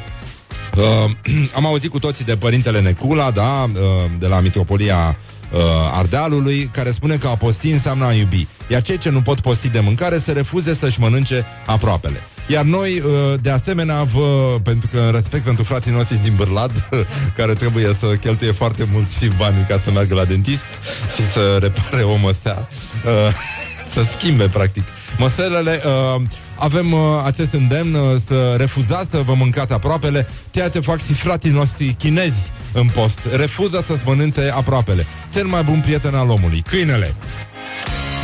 [0.77, 1.11] uh,
[1.57, 3.79] Am auzit cu toții de părintele Necula Da, uh,
[4.19, 5.17] de la Mitropolia
[5.53, 5.61] uh,
[5.93, 8.47] Ardealului Care spune că a posti înseamnă a iubi.
[8.69, 12.99] Iar cei ce nu pot posti de mâncare Se refuze să-și mănânce aproapele iar noi,
[12.99, 16.89] uh, de asemenea, vă, pentru că în respect pentru frații noștri din Bârlad,
[17.37, 20.67] care trebuie să cheltuie foarte mulți bani ca să meargă la dentist
[21.15, 22.69] și să repare o măsea,
[23.05, 23.35] uh,
[23.95, 24.85] să schimbe, practic,
[25.19, 26.23] măselele, uh,
[26.59, 31.13] avem uh, acest îndemn uh, să refuzați să vă mâncați aproapele, ceea ce fac și
[31.13, 33.19] frații noștri chinezi în post.
[33.37, 35.07] Refuză să-ți mănânce aproapele.
[35.35, 37.15] Cel mai bun prieten al omului, câinele.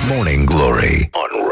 [0.09, 1.52] Morning Glory on Rock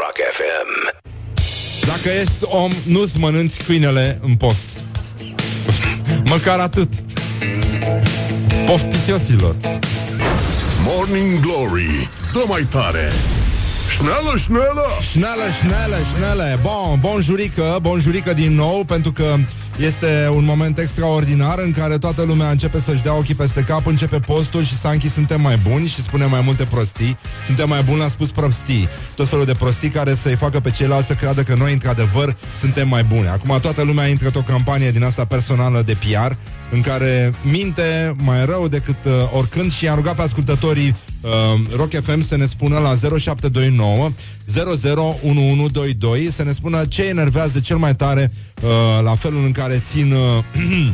[1.87, 4.69] Dacă ești om, nu-ți mănânci câinele în post.
[6.33, 6.93] Măcar atât.
[8.65, 9.55] Poftitiosilor.
[10.85, 13.11] Morning Glory Dă mai tare
[13.89, 19.35] Șneală, șneală Șneală, șneală, șneală Bun, bonjurică, bonjurică din nou Pentru că
[19.81, 24.19] este un moment extraordinar În care toată lumea începe să-și dea ochii peste cap Începe
[24.19, 27.17] postul și Sanchi suntem mai buni Și spune mai multe prostii.
[27.45, 28.89] Suntem mai buni, a spus prostii.
[29.15, 32.87] Tot felul de prostii care să-i facă pe ceilalți să creadă Că noi, într-adevăr, suntem
[32.87, 33.27] mai buni.
[33.27, 36.31] Acum toată lumea intră într-o campanie din asta personală de PR
[36.71, 41.29] în care minte mai rău decât uh, oricând și a rugat pe ascultătorii uh,
[41.75, 44.11] Rock FM să ne spună la 0729
[45.21, 48.69] 001122 să ne spună ce enervează cel mai tare uh,
[49.03, 50.43] la felul în care țin uh,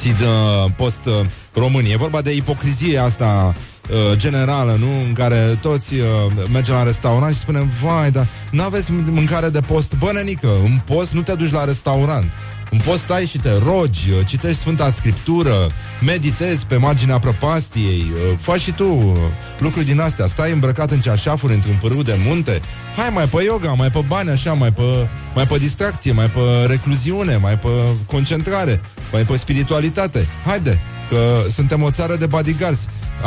[0.00, 1.92] țin uh, post uh, România.
[1.92, 3.54] E vorba de ipocrizie asta
[3.90, 4.90] uh, generală, nu?
[5.06, 6.06] În care toți uh,
[6.52, 9.94] mergem la restaurant și spunem, vai, dar nu aveți mâncare de post?
[9.98, 12.32] Bă, nenică, în post nu te duci la restaurant.
[12.70, 18.38] În post stai și te rogi, uh, citești Sfânta Scriptură, meditezi pe marginea prăpastiei, uh,
[18.38, 19.14] faci și tu uh,
[19.58, 22.60] lucruri din astea, stai îmbrăcat în ceașafuri într-un pârâu de munte,
[22.96, 26.40] hai mai pe yoga, mai pe bani așa, mai pe, mai pe distracție, mai pe
[26.66, 27.68] recluziune, mai pe
[28.06, 28.80] concentrare,
[29.12, 30.26] mai pe spiritualitate.
[30.44, 32.80] Haide, că suntem o țară de bodyguards.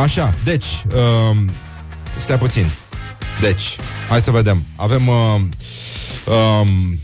[0.04, 1.38] Așa, deci, uh,
[2.17, 2.71] stai puțin.
[3.39, 3.75] Deci,
[4.10, 4.65] hai să vedem.
[4.75, 5.08] Avem...
[5.08, 5.41] Uh,
[6.25, 6.99] um,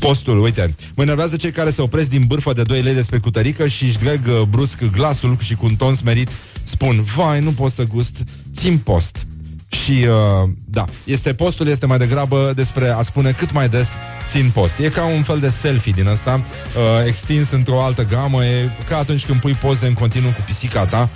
[0.00, 3.66] postul, uite, mă enervează cei care se opresc din bârfă de 2 lei despre cutărică
[3.66, 6.28] și își dreg uh, brusc glasul și cu un ton smerit.
[6.62, 8.16] Spun, vai, nu pot să gust,
[8.56, 9.26] țin post.
[9.70, 10.06] Și,
[10.42, 13.88] uh, da, este postul este mai degrabă despre a spune cât mai des
[14.28, 14.78] țin post.
[14.78, 18.96] E ca un fel de selfie din ăsta, uh, extins într-o altă gamă, e ca
[18.98, 21.08] atunci când pui poze în continuu cu pisica ta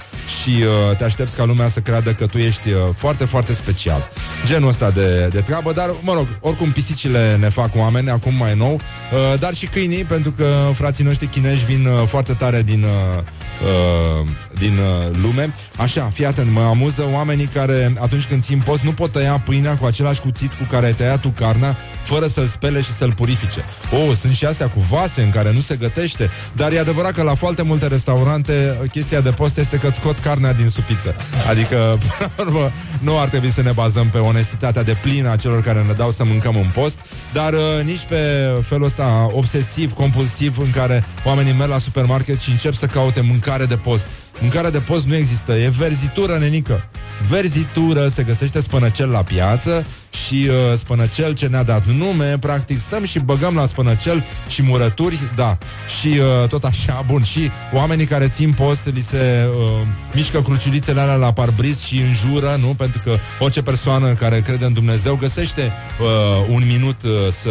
[0.43, 4.09] și uh, te aștepți ca lumea să creadă că tu ești uh, foarte, foarte special.
[4.47, 8.55] genul ăsta de, de treabă, dar, mă rog, oricum pisicile ne fac oameni, acum mai
[8.55, 12.83] nou, uh, dar și câinii, pentru că frații noștri chinezi vin uh, foarte tare din...
[12.83, 13.23] Uh,
[13.63, 15.55] uh, din uh, lume.
[15.77, 19.77] Așa, fii atent, mă amuză oamenii care atunci când țin post nu pot tăia pâinea
[19.77, 23.65] cu același cuțit cu care ai tăiat tu carnea fără să-l spele și să-l purifice.
[23.93, 27.23] Oh, sunt și astea cu vase în care nu se gătește, dar e adevărat că
[27.23, 31.15] la foarte multe restaurante chestia de post este că scot carnea din supiță.
[31.49, 31.77] Adică,
[32.19, 35.63] până la urmă, nu ar trebui să ne bazăm pe onestitatea de plină a celor
[35.63, 36.99] care ne dau să mâncăm în post,
[37.33, 42.51] dar uh, nici pe felul ăsta obsesiv, compulsiv în care oamenii merg la supermarket și
[42.51, 44.09] încep să caute mâncare de post.
[44.41, 46.89] Mâncarea de post nu există, e verzitură, nenică.
[47.29, 49.87] Verzitură, se găsește spănăcel la piață
[50.27, 55.19] și uh, spănăcel ce ne-a dat nume, practic stăm și băgăm la spănăcel și murături,
[55.35, 55.59] da.
[56.01, 61.01] Și uh, tot așa, bun, și oamenii care țin post li se uh, mișcă cruciulițele
[61.01, 62.67] alea la parbriz și înjură, nu?
[62.67, 67.11] Pentru că orice persoană care crede în Dumnezeu găsește uh, un minut uh,
[67.43, 67.51] să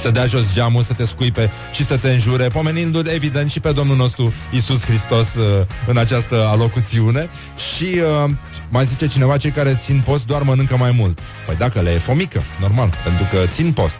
[0.00, 3.72] să dea jos geamul, să te scuipe și să te înjure, pomenindu-l evident și pe
[3.72, 7.28] Domnul nostru Isus Hristos uh, în această alocuțiune
[7.74, 8.30] și uh,
[8.68, 11.18] mai zice cineva, cei care țin post doar mănâncă mai mult.
[11.46, 13.98] Păi dacă le e fomică, normal, pentru că țin post.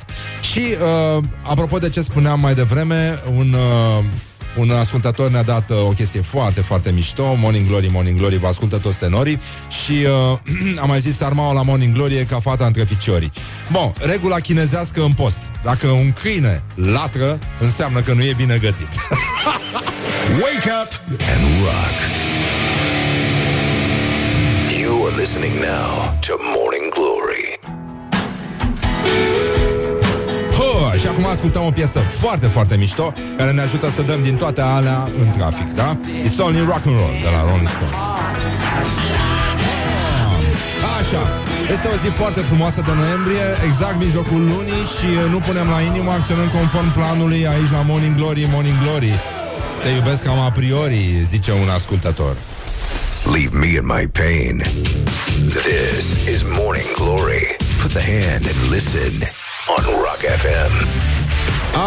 [0.52, 0.62] Și
[1.16, 3.52] uh, apropo de ce spuneam mai devreme, un...
[3.52, 4.04] Uh,
[4.56, 8.46] un ascultător ne-a dat uh, o chestie foarte, foarte mișto Morning Glory, Morning Glory, vă
[8.46, 9.40] ascultă toți tenorii
[9.84, 13.32] Și uh, am mai zis Sarmaua la Morning Glory e ca fata între ficiorii
[13.70, 18.88] Bun, regula chinezească în post Dacă un câine latră Înseamnă că nu e bine gătit
[20.42, 21.96] Wake up and rock.
[24.80, 27.11] You are listening now to Morning Glory.
[31.02, 34.60] Și acum ascultăm o piesă foarte, foarte mișto Care ne ajută să dăm din toate
[34.60, 35.88] alea în trafic, da?
[36.26, 38.00] It's only rock and roll de la Rolling Stones
[40.98, 41.22] Așa,
[41.74, 45.80] este o zi foarte frumoasă de noiembrie, exact mijlocul lunii și uh, nu punem la
[45.90, 49.12] inimă, acționăm conform planului aici la Morning Glory, Morning Glory.
[49.82, 50.98] Te iubesc cam a priori,
[51.32, 52.36] zice un ascultător.
[53.34, 54.54] Leave me in my pain.
[55.66, 57.44] This is Morning Glory.
[57.82, 59.41] Put the hand and listen
[59.76, 60.72] on Rock FM.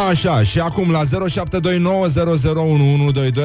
[0.09, 1.07] Așa, și acum la 0729001122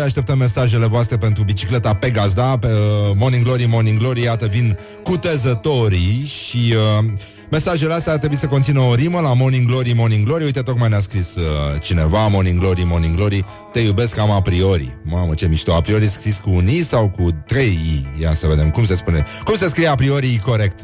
[0.04, 2.58] așteptăm mesajele voastre pentru bicicleta Pegas, da?
[2.58, 2.72] Pe uh,
[3.16, 7.04] Morning Glory, Morning Glory, iată vin cutezătorii și uh,
[7.50, 10.44] mesajele astea ar trebui să conțină o rimă la Morning Glory, Morning Glory.
[10.44, 14.98] Uite, tocmai ne-a scris uh, cineva, Morning Glory, Morning Glory, te iubesc cam a priori.
[15.02, 17.78] Mamă, ce mișto, a priori scris cu un I sau cu trei
[18.16, 18.22] I?
[18.22, 19.24] Ia să vedem, cum se spune?
[19.44, 20.78] Cum se scrie a priori corect?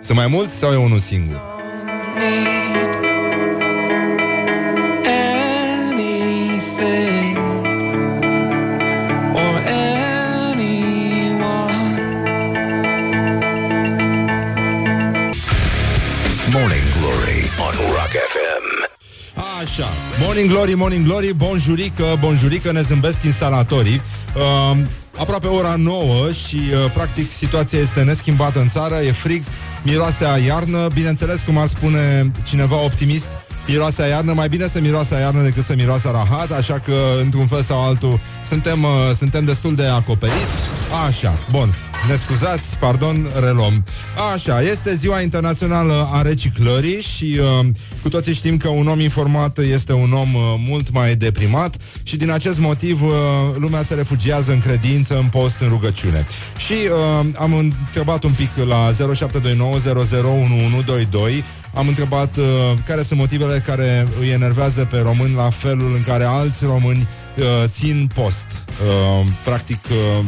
[0.00, 1.52] Sunt mai mulți sau e unul singur?
[20.34, 24.00] Morning Glory, Morning Glory, bonjurică, bonjurică, ne zâmbesc instalatorii.
[24.34, 24.76] Uh,
[25.16, 29.42] aproape ora 9 și uh, practic situația este neschimbată în țară, e frig,
[29.82, 33.30] miroase a iarnă, bineînțeles cum ar spune cineva optimist,
[33.66, 36.78] miroase a iarnă, mai bine să miroase a iarnă decât să miroase a rahat, așa
[36.78, 40.52] că într-un fel sau altul suntem, uh, suntem destul de acoperiți.
[41.06, 41.74] Așa, bun,
[42.08, 43.84] ne scuzați, pardon, reluăm.
[44.34, 47.66] Așa, este ziua internațională a reciclării și uh,
[48.02, 52.16] cu toții știm că un om informat este un om uh, mult mai deprimat și
[52.16, 53.10] din acest motiv uh,
[53.58, 56.26] lumea se refugiază în credință, în post, în rugăciune.
[56.56, 58.94] Și uh, am întrebat un pic la 0729001122
[61.74, 62.44] am întrebat uh,
[62.86, 67.44] care sunt motivele care îi enervează pe români la felul în care alți români uh,
[67.66, 68.46] țin post.
[68.86, 70.26] Uh, practic, uh,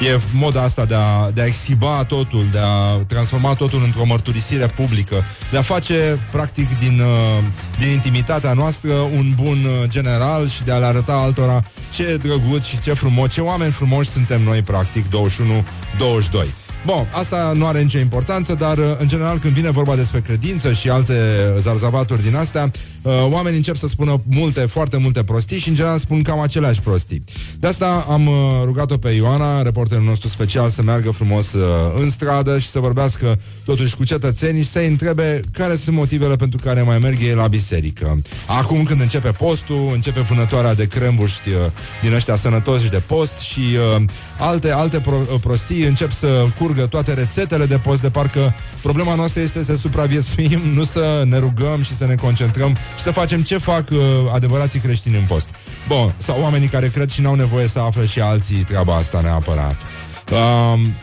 [0.00, 4.66] e moda asta de a, de a exhiba totul, de a transforma totul într-o mărturisire
[4.66, 7.44] publică, de a face, practic, din, uh,
[7.78, 12.64] din intimitatea noastră un bun uh, general și de a le arăta altora ce drăguț
[12.64, 16.65] și ce frumos, ce oameni frumoși suntem noi, practic, 21-22.
[16.86, 20.72] Bun, asta nu are nicio importanță, dar uh, în general când vine vorba despre credință
[20.72, 21.14] și alte
[21.58, 22.70] zarzavaturi din astea,
[23.02, 26.80] uh, oamenii încep să spună multe, foarte multe prostii și în general spun cam aceleași
[26.80, 27.24] prostii.
[27.58, 31.46] De asta am uh, rugat-o pe Ioana, reporterul nostru special, să meargă frumos
[31.98, 36.58] în stradă și să vorbească totuși cu cetățenii și să-i întrebe care sunt motivele pentru
[36.62, 38.20] care mai merg ei la biserică.
[38.46, 41.50] Acum când începe postul, începe vânătoarea de crembuști
[42.02, 44.02] din ăștia sănătoși de post și uh,
[44.38, 49.40] alte, alte pro- prostii încep să curgă toate rețetele de post, de parcă problema noastră
[49.40, 53.58] este să supraviețuim, nu să ne rugăm și să ne concentrăm și să facem ce
[53.58, 53.98] fac uh,
[54.32, 55.48] adevărații creștini în post.
[55.88, 59.76] Bun, sau oamenii care cred și n-au nevoie să afle și alții treaba asta neapărat.
[60.30, 60.94] Um,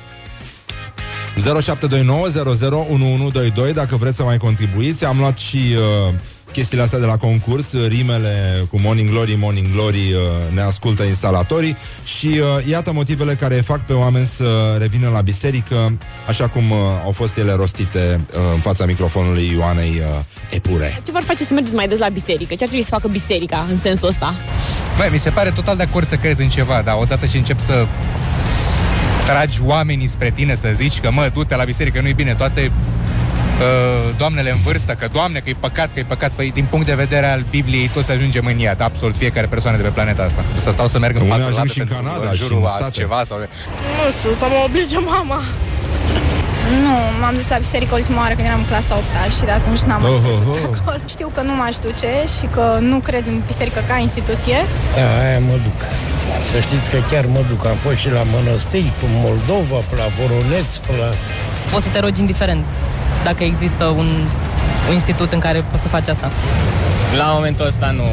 [1.61, 5.05] 0729 dacă vreți să mai contribuiți.
[5.05, 6.13] Am luat și uh,
[6.53, 10.19] chestiile astea de la concurs, uh, rimele cu Morning Glory, Morning Glory uh,
[10.53, 15.97] ne ascultă instalatorii și uh, iată motivele care fac pe oameni să revină la biserică,
[16.27, 21.01] așa cum uh, au fost ele rostite uh, în fața microfonului Ioanei uh, Epure.
[21.03, 22.55] Ce vor face să mergeți mai des la biserică?
[22.55, 24.35] Ce ar trebui să facă biserica în sensul ăsta?
[24.97, 27.59] Băi, mi se pare total de acord să crezi în ceva, dar odată ce încep
[27.59, 27.85] să
[29.25, 32.71] tragi oamenii spre tine să zici că, mă, du-te la biserică, nu-i bine, toate
[33.59, 36.85] uh, doamnele în vârstă, că, doamne, că e păcat, că e păcat, păi din punct
[36.85, 40.43] de vedere al Bibliei toți ajungem în iad, absolut fiecare persoană de pe planeta asta.
[40.55, 42.41] Să stau să merg în Unii patru ajung late și în pentru Canada în și
[42.41, 42.91] jurul în a state.
[42.91, 43.37] ceva sau...
[43.37, 45.39] Nu știu, să mă oblige mama.
[46.83, 49.05] Nu, m-am dus la biserică ultima oară când eram în clasa 8
[49.37, 50.77] și de atunci n-am mai Oh, fost oh, oh.
[50.79, 50.97] acolo.
[51.15, 54.57] Știu că nu m-aș duce și că nu cred în biserică ca instituție.
[54.97, 55.79] Da, aia mă duc.
[56.51, 57.61] Să știți că chiar mă duc.
[57.73, 61.09] Am fost și la mănăstiri, pe Moldova, pe la Voroneț, pe la...
[61.71, 62.63] Poți să te rogi indiferent
[63.23, 64.07] dacă există un,
[64.87, 66.31] un institut în care poți să faci asta.
[67.17, 68.07] La momentul ăsta nu,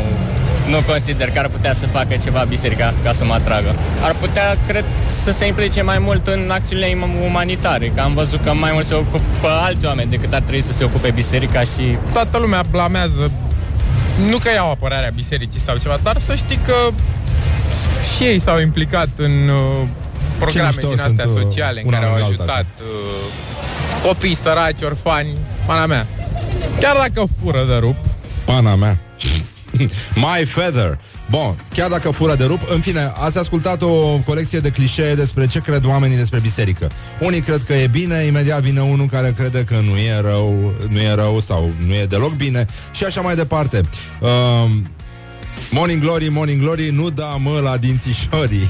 [0.71, 3.75] nu consider că ar putea să facă ceva biserica ca să mă atragă.
[4.03, 4.85] Ar putea, cred,
[5.23, 8.87] să se implice mai mult în acțiunile im- umanitare, că am văzut că mai mult
[8.87, 11.97] se ocupă alți oameni decât ar trebui să se ocupe biserica și...
[12.13, 13.31] Toată lumea blamează
[14.29, 16.75] nu că iau apărarea bisericii sau ceva, dar să știi că
[18.17, 19.87] și ei s-au implicat în uh,
[20.39, 23.50] programe mișto din astea sunt, uh, sociale în una care au lângă alta, ajutat uh,
[24.03, 25.37] copii săraci, orfani,
[25.67, 26.07] pana mea.
[26.81, 27.97] Chiar dacă fură de rup,
[28.45, 28.99] Pana mea.
[30.25, 30.99] My feather.
[31.31, 35.47] Bun, chiar dacă fură de rup, în fine, ați ascultat o colecție de clișee despre
[35.47, 36.91] ce cred oamenii despre biserică.
[37.21, 40.99] Unii cred că e bine, imediat vine unul care crede că nu e rău, nu
[40.99, 43.81] e rău sau nu e deloc bine și așa mai departe.
[44.21, 44.87] Um,
[45.71, 48.69] Morning Glory, Morning Glory, nu da mă la dințișorii.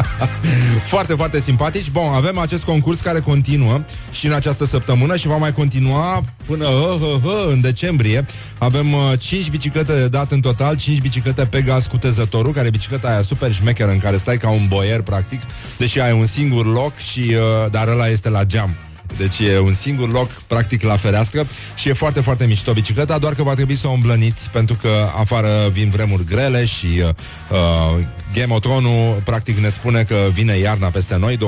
[0.92, 1.90] foarte, foarte simpatici.
[1.90, 6.66] Bun, avem acest concurs care continuă și în această săptămână și va mai continua până
[6.66, 8.26] uh, uh, uh, în decembrie.
[8.58, 12.66] Avem uh, 5 biciclete de dat în total, 5 biciclete pe gaz cu tezătorul, care
[12.66, 15.40] e bicicleta aia super șmecheră în care stai ca un boier, practic,
[15.78, 18.76] deși ai un singur loc și uh, dar ăla este la geam.
[19.16, 23.34] Deci e un singur loc, practic, la fereastră și e foarte, foarte mișto bicicleta, doar
[23.34, 24.88] că va trebui să o îmblăniți, pentru că
[25.18, 27.08] afară vin vremuri grele și uh,
[27.50, 31.40] uh, Game of Thrones practic ne spune că vine iarna peste noi, 21-22.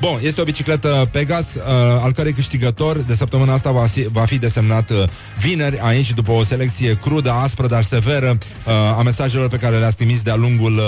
[0.00, 1.62] Bun, este o bicicletă Pegas, uh,
[2.02, 5.02] al cărei câștigător de săptămâna asta va fi, va fi desemnat uh,
[5.38, 9.96] vineri aici, după o selecție crudă, aspră, dar severă uh, a mesajelor pe care le-ați
[9.96, 10.80] trimis de-a lungul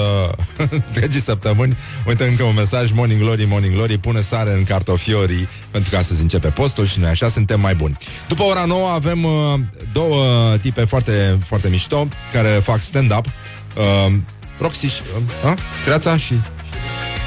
[0.59, 1.77] uh, întregii săptămâni.
[2.07, 6.21] Uite încă un mesaj, Morning Glory, Morning Glory, pune sare în cartofiorii, pentru că astăzi
[6.21, 7.99] începe postul și noi așa suntem mai buni.
[8.29, 9.31] După ora 9 avem uh,
[9.93, 10.25] două
[10.61, 13.27] tipe foarte, foarte mișto, care fac stand-up.
[13.27, 14.13] Uh,
[14.59, 15.01] Roxy și...
[15.45, 15.55] Uh, a?
[15.85, 16.35] Creața și...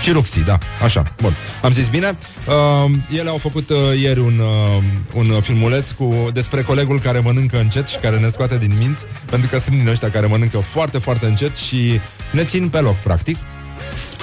[0.02, 1.36] Și Ruxi, da, așa, bun.
[1.62, 2.18] Am zis bine.
[2.48, 4.84] Uh, ele au făcut uh, ieri un, uh,
[5.14, 9.50] un filmuleț cu despre colegul care mănâncă încet și care ne scoate din minți, pentru
[9.50, 12.00] că sunt din ăștia care mănâncă foarte, foarte încet și
[12.32, 13.38] ne țin pe loc, practic.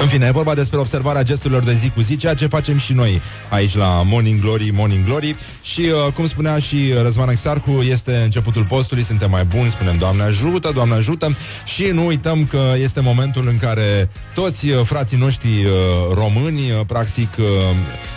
[0.01, 2.93] În fine, e vorba despre observarea gesturilor de zi cu zi, ceea ce facem și
[2.93, 5.37] noi aici la Morning Glory, Morning Glory.
[5.63, 10.23] Și, uh, cum spunea și Răzvan Exarhu, este începutul postului, suntem mai buni, spunem Doamne
[10.23, 15.65] ajută, Doamne ajută și nu uităm că este momentul în care toți uh, frații noștri
[15.65, 15.71] uh,
[16.15, 17.45] români, uh, practic, uh,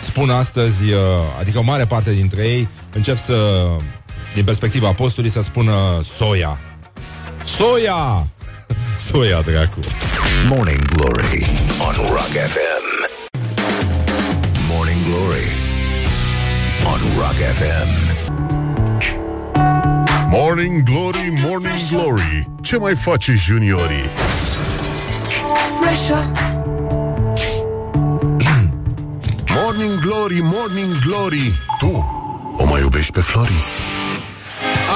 [0.02, 0.98] spun astăzi, uh,
[1.38, 3.66] adică o mare parte dintre ei, încep să,
[4.34, 5.72] din perspectiva postului, să spună
[6.16, 6.58] soia.
[7.44, 8.26] Soia!
[9.08, 9.80] Soia, dracu!
[10.48, 11.42] Morning Glory
[11.80, 12.84] on Rock FM.
[14.68, 15.48] Morning Glory
[16.84, 17.88] on Rock FM.
[20.30, 24.10] Morning Glory, Morning Glory Ce mai face juniorii?
[29.54, 32.04] Morning Glory, Morning Glory Tu
[32.56, 33.64] o mai iubești pe Flori?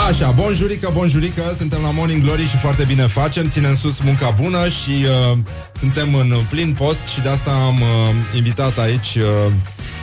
[0.09, 4.69] Așa, bonjurică, bonjurică, suntem la Morning Glory și foarte bine facem, ținem sus munca bună
[4.69, 5.39] și uh,
[5.79, 9.53] suntem în plin post și de asta am uh, invitat aici, uh,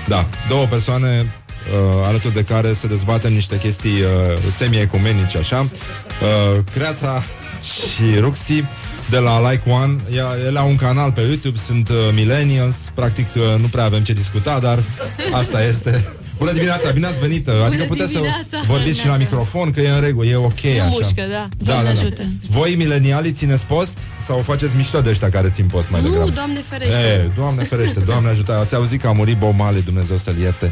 [0.07, 5.59] da, două persoane uh, alături de care să dezbatem niște chestii uh, semi-ecumenice, așa.
[5.59, 7.23] Uh, Creața
[7.73, 8.63] și Ruxi
[9.09, 9.95] de la Like One.
[10.13, 14.03] Ea, ele au un canal pe YouTube, sunt uh, millennials, practic uh, nu prea avem
[14.03, 14.83] ce discuta, dar
[15.31, 16.05] asta este.
[16.39, 17.47] Bună dimineața, bine ați venit!
[17.47, 18.43] Adică puteți dimineața!
[18.49, 20.85] să vorbiți și la microfon, că e în regulă, e ok Nu așa.
[20.89, 21.25] mușcă, da.
[21.27, 21.99] Da, Doamne da, da.
[21.99, 22.23] ajută.
[22.49, 23.97] Voi, milenialii, țineți post?
[24.27, 26.29] Sau faceți mișto de ăștia care țin post mai Nu, degrabă?
[26.31, 26.93] Doamne ferește.
[26.95, 28.53] E, doamne ferește, Doamne ajută.
[28.57, 30.71] Ați auzit că a murit Bob Marley, Dumnezeu să-l ierte.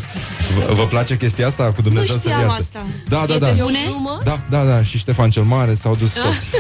[0.58, 2.62] V- vă place chestia asta cu Dumnezeu Nu să-l știam ierte?
[2.64, 2.86] asta.
[3.08, 3.48] Da, da, E da.
[3.48, 3.78] pe bune?
[3.88, 4.22] glumă?
[4.24, 4.84] Da, da, da.
[4.84, 6.46] Și Ștefan cel Mare s-au dus toți.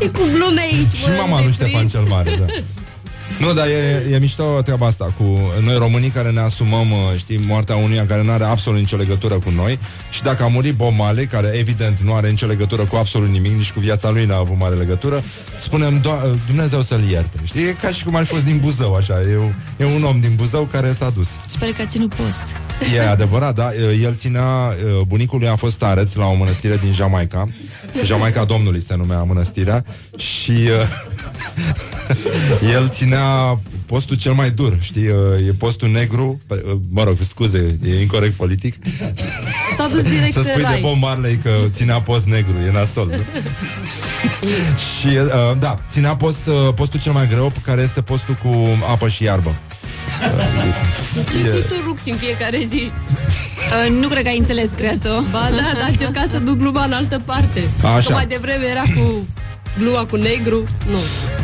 [0.00, 2.44] E cu glume aici, Și mama lui Ștefan cel Mare, da.
[3.38, 7.40] Nu, dar e, e mișto treaba asta cu noi românii care ne asumăm, uh, știi,
[7.46, 9.78] moartea unuia care nu are absolut nicio legătură cu noi
[10.10, 13.52] și dacă a murit Bob Marley, care evident nu are nicio legătură cu absolut nimic,
[13.52, 15.22] nici cu viața lui n-a avut mare legătură,
[15.60, 17.38] spunem, "Do- Dumnezeu să-l ierte.
[17.44, 20.04] Știi, e ca și cum ar fi fost din Buzău, așa, e, un- e un
[20.04, 21.28] om din Buzău care s-a dus.
[21.46, 22.42] Sper că a ținut post.
[22.94, 23.70] E adevărat, da.
[24.02, 24.74] El ținea,
[25.06, 27.48] bunicul lui a fost stareț la o mănăstire din Jamaica.
[28.04, 29.84] Jamaica Domnului se numea mănăstirea
[30.16, 30.68] și uh,
[32.74, 33.27] el ținea
[33.86, 35.08] postul cel mai dur, știi?
[35.08, 38.74] Uh, E postul negru, pe- uh, mă rog, scuze, e incorrect politic.
[39.76, 40.80] S-a dus direct Să în spui de rai.
[40.80, 43.06] Bob Marley că ținea post negru, e nasol.
[43.06, 43.16] nu?
[45.00, 48.54] și, uh, da, ținea post, uh, postul cel mai greu, care este postul cu
[48.90, 49.54] apă și iarbă.
[51.14, 52.90] De ce E- ții tu rux în fiecare zi?
[53.86, 55.08] Uh, nu cred că ai înțeles, creațo.
[55.30, 57.68] Ba da, dar am încercat să duc gluma în altă parte.
[57.96, 58.06] Așa.
[58.08, 59.26] Că mai devreme era cu
[59.78, 60.64] gluma cu negru.
[60.90, 60.98] Nu,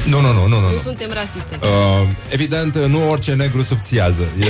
[0.06, 0.60] Nu, nu, nu, nu, nu.
[0.60, 0.78] nu nu.
[0.82, 1.58] suntem rasiste.
[1.60, 4.22] Uh, evident, nu orice negru subțiază.
[4.40, 4.46] E,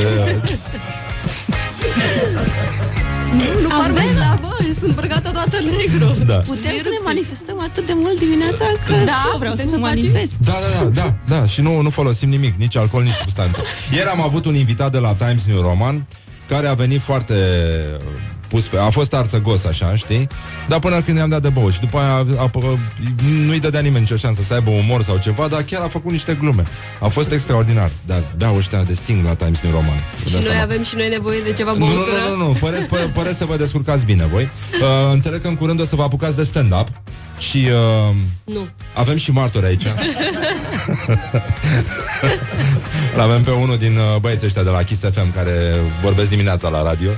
[3.33, 6.25] Nu, nu par la bă, sunt îmbrăcată toată în negru.
[6.27, 6.35] Da.
[6.35, 9.75] Putem să ne manifestăm atât de mult dimineața că Da, și eu vreau putem să
[9.75, 10.33] să manifest.
[10.39, 13.63] Da, da, da, da, da, și nu, nu folosim nimic, nici alcool, nici substanțe.
[13.93, 16.07] Ieri am avut un invitat de la Times New Roman
[16.49, 17.35] care a venit foarte
[17.95, 18.79] uh, pus pe...
[18.79, 20.27] A fost arțăgos, așa, știi?
[20.69, 22.51] Dar până când i-am dat de băut și după aia a, a,
[23.45, 26.35] nu-i dădea nimeni nicio șansă să aibă umor sau ceva, dar chiar a făcut niște
[26.35, 26.65] glume.
[27.01, 27.91] A fost extraordinar.
[28.07, 29.99] Dar beau ăștia de sting la Times New Roman.
[30.23, 30.63] Vă Și dați noi seama.
[30.63, 32.17] avem și noi nevoie de ceva Nu, băutură.
[32.31, 34.43] nu, nu, nu, păreți, pă, păreți să vă descurcați bine voi.
[34.81, 36.89] Uh, înțeleg că în curând o să vă apucați de stand-up
[37.49, 37.67] și
[38.11, 38.15] uh,
[38.45, 38.69] Nu.
[38.95, 39.85] avem și martori aici.
[43.17, 45.53] L-avem pe unul din uh, băieții ăștia de la Kiss FM care
[46.03, 47.11] vorbesc dimineața la radio.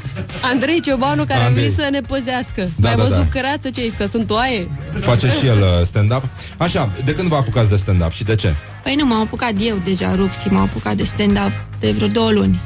[0.43, 1.65] Andrei Ciobanu care Andrei.
[1.65, 2.71] a venit să ne păzească.
[2.77, 3.41] Da, Mai da, văzut da.
[3.41, 4.69] cărață ce că sunt oaie?
[5.01, 6.23] Face și el uh, stand-up.
[6.57, 8.55] Așa, de când vă apucați de stand-up și de ce?
[8.83, 12.31] Păi nu, m-am apucat eu deja, Rux, și m-am apucat de stand-up de vreo două
[12.31, 12.61] luni.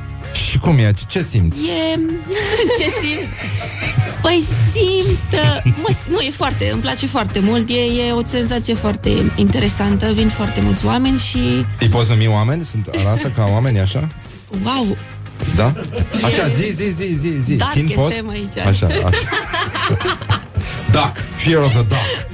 [0.49, 0.93] Și cum e?
[1.09, 1.59] Ce simți?
[1.67, 1.99] E...
[2.79, 3.29] Ce simt?
[4.23, 5.33] Păi simt...
[5.33, 6.71] uh, Mă, nu, e foarte...
[6.73, 7.69] Îmi place foarte mult.
[7.69, 10.13] E, e o senzație foarte interesantă.
[10.13, 11.67] Vin foarte mulți oameni și...
[11.81, 12.63] Îi poți numi oameni?
[12.63, 14.09] Sunt, arată ca oameni așa?
[14.65, 14.97] Wow!
[15.57, 15.73] Da?
[16.25, 17.55] Așa, zi, zi, zi, zi, zi.
[17.55, 18.15] Dark Țin post?
[18.15, 18.57] FM aici.
[18.67, 19.11] Așa, așa.
[20.91, 22.29] Duck, fear of the duck.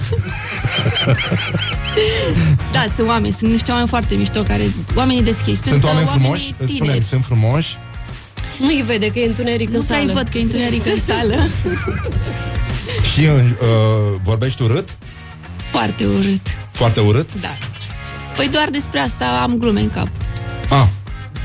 [2.73, 3.33] Da, sunt oameni.
[3.33, 4.75] Sunt niște oameni foarte mișto care...
[4.95, 5.61] Oamenii deschiși.
[5.61, 6.31] Sunt uh, oameni frumoși?
[6.31, 6.91] oamenii Îți tineri.
[6.91, 7.77] Spune, sunt frumoși?
[8.59, 10.03] Nu-i vede că e întuneric nu în sală.
[10.05, 11.37] Nu văd că e întuneric în sală.
[13.13, 14.97] Și uh, vorbești urât?
[15.71, 16.41] Foarte urât.
[16.71, 17.29] Foarte urât?
[17.41, 17.57] Da.
[18.37, 20.09] Păi doar despre asta am glume în cap.
[20.69, 20.87] Ah,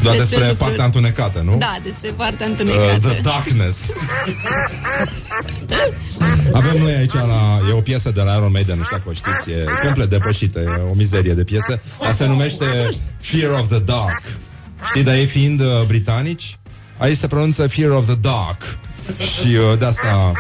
[0.03, 0.55] doar Despre despre, lucruri.
[0.57, 1.57] partea întunecată, nu?
[1.57, 3.07] Da, despre partea Uh, întunecată.
[3.07, 3.77] the Darkness.
[6.53, 7.59] Avem noi aici la...
[7.69, 10.59] E o piesă de la Iron Maiden, nu știu dacă o știți, e complet depășită,
[10.59, 11.81] e o mizerie de piesă.
[11.99, 12.65] Asta se numește
[13.21, 14.21] Fear of the Dark.
[14.85, 16.57] Știi, dar ei fiind uh, britanici,
[17.01, 18.61] aici se pronunță Fear of the Dark.
[19.17, 20.31] Și uh, de asta...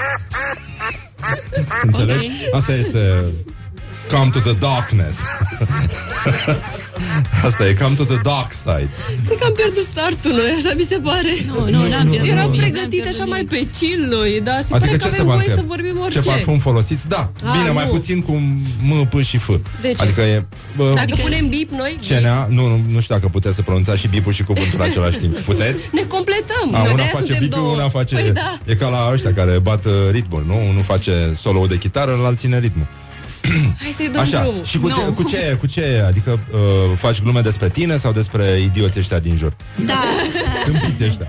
[1.83, 2.29] Înțelegi?
[2.51, 3.23] Asta este...
[4.11, 5.17] Come to the darkness.
[7.47, 8.89] Asta e, come to the dark side.
[9.25, 11.33] Cred că am pierdut startul noi, așa mi se pare.
[11.51, 12.59] Nu, nu, n-am pierdut Eram nimic.
[12.61, 15.31] pregătit așa mai pe chill noi, dar se Adică pare ce că să avem vă
[15.31, 15.57] voie întreb?
[15.61, 16.19] să vorbim orice.
[16.19, 17.07] Ce parfum folosiți?
[17.07, 17.91] Da, Ah, bine, mai nu.
[17.91, 18.31] puțin cu
[18.89, 19.47] M, P și F.
[19.81, 20.01] De ce?
[20.03, 20.45] Adică e...
[20.77, 24.07] Bă, Dacă punem bip noi, CNA, nu, nu, nu știu dacă puteți să pronunțați și
[24.07, 25.37] bipul și cuvântul în același timp.
[25.51, 25.89] Puteți?
[25.93, 26.67] ne completăm.
[26.71, 27.73] A, Noi una de-aia face suntem bipul, două.
[27.73, 28.15] una face...
[28.15, 28.59] Păi da.
[28.65, 30.55] E ca la ăștia care bat uh, ritmul, nu?
[30.69, 32.87] Unul face solo de chitară, ălalt ține ritmul.
[33.81, 34.63] Hai să-i dăm Așa, drumul.
[34.63, 34.95] și cu, No.
[34.95, 36.59] ce, cu ce, cu ce, adică uh,
[36.97, 39.53] faci glume despre tine sau despre idioții ăștia din jur?
[39.85, 39.99] Da,
[40.65, 41.27] Câmpiți ăștia.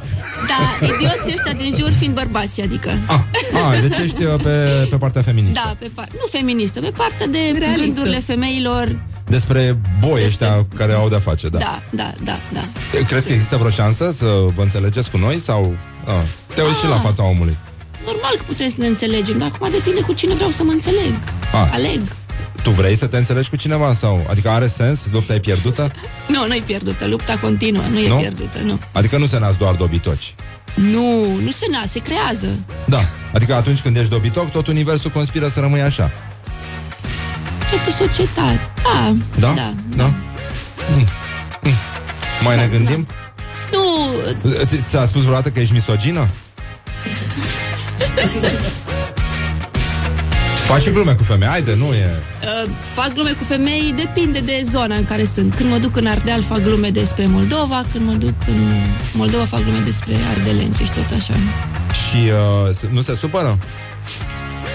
[0.49, 2.91] da, idioții ăștia din jur fiind bărbați, adică.
[3.07, 5.61] Ah, deci ești uh, pe, pe partea feministă.
[5.65, 7.85] Da, pe par- nu feministă, pe partea de Realistă.
[7.85, 8.99] gândurile femeilor.
[9.29, 11.59] Despre boi ăștia care au de-a face, da.
[11.59, 12.69] Da, da, da, da.
[13.07, 15.77] Crezi că există vreo șansă să vă înțelegeți cu noi sau...
[16.07, 16.23] Ah,
[16.55, 17.57] te uiți și la fața omului.
[18.05, 21.15] Normal că putem să ne înțelegem, dar acum depinde cu cine vreau să mă înțeleg.
[21.53, 21.69] Ah.
[21.73, 22.01] Aleg.
[22.63, 24.27] Tu vrei să te înțelegi cu cineva sau...
[24.31, 25.01] Adică are sens?
[25.13, 25.93] Lupta e pierdută?
[26.29, 28.15] Nu, nu e pierdută, lupta continuă, nu e Nu?
[28.17, 28.79] pierdută, nu.
[28.93, 30.35] Adică nu se nasc doar dobitoci.
[30.75, 32.47] Nu, nu se nasc, se creează.
[32.87, 33.05] Da.
[33.35, 36.13] Adică atunci când ești dobitoc, tot universul conspiră să rămâi așa.
[37.71, 38.71] Toată societatea.
[38.83, 39.53] Da, Da?
[39.55, 39.75] da.
[39.97, 40.05] Da?
[40.05, 41.07] Mm.
[41.63, 41.73] Mm.
[42.45, 43.07] Mai ne gândim?
[43.73, 44.13] Nu,
[44.65, 46.29] Ți- Ți-a spus vreodată că ești misogină?
[50.67, 52.23] Faci și glume cu femei, haide, nu e...
[52.65, 55.55] uh, fac glume cu femei, depinde de zona în care sunt.
[55.55, 59.63] Când mă duc în Ardeal, fac glume despre Moldova, când mă duc în Moldova, fac
[59.63, 61.35] glume despre ardeleni și tot așa.
[61.93, 63.59] Și uh, se- nu se supără?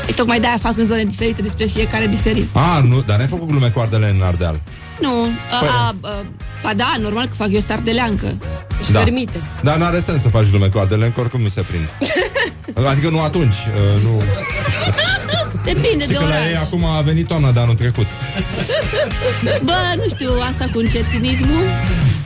[0.09, 2.47] E tocmai de-aia fac în zone diferite despre fiecare diferit.
[2.55, 4.61] Ah, nu, dar n-ai făcut glume cu ardele în Ardeal.
[4.99, 5.09] Nu,
[5.61, 6.25] a, Păi- a, a,
[6.63, 8.35] ba da, normal că fac eu sardeleancă.
[8.81, 8.99] Își Da.
[8.99, 9.41] permite.
[9.61, 11.89] Dar n-are sens să faci glume cu ardelen, că oricum nu se prind.
[12.73, 14.23] Adică nu atunci, uh, nu...
[15.63, 16.63] Depinde Știi de că la ei oraș.
[16.65, 18.07] acum a venit toamna de anul trecut.
[19.63, 21.63] Bă, nu știu, asta cu încetinismul.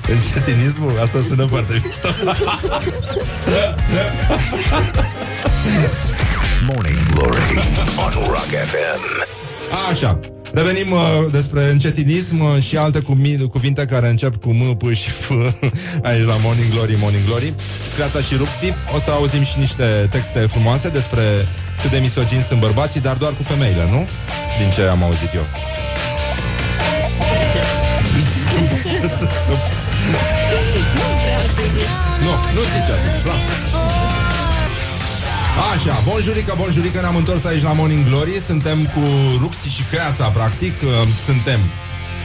[0.07, 0.99] Încetinismul?
[1.03, 2.07] Asta sună foarte mișto.
[6.67, 7.59] Morning Glory
[8.05, 9.27] on Rock FM.
[9.91, 10.19] Așa,
[10.53, 10.99] revenim uh,
[11.31, 15.29] despre încetinism uh, și alte cumi- cuvinte care încep cu M, P și F
[16.07, 17.53] aici la Morning Glory, Morning Glory.
[17.95, 18.73] Creața și Ruxi.
[18.95, 21.21] O să auzim și niște texte frumoase despre
[21.81, 24.07] cât de misogini sunt bărbații, dar doar cu femeile, nu?
[24.59, 25.45] Din ce am auzit eu.
[32.21, 33.50] Nu, nu zice atunci, lasă.
[35.73, 38.41] Așa, bonjurică, bonjurică, ne-am întors aici la Morning Glory.
[38.47, 39.01] Suntem cu
[39.39, 40.81] Ruxi și Creața, practic.
[40.81, 40.89] Uh,
[41.25, 41.59] Suntem.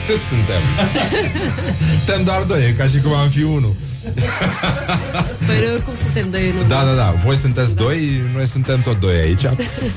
[0.07, 0.63] Cât suntem?
[1.97, 3.75] suntem doar doi, e ca și cum am fi unul.
[5.47, 9.01] Păi noi oricum suntem doi în Da, da, da, voi sunteți doi, noi suntem tot
[9.01, 9.43] doi aici.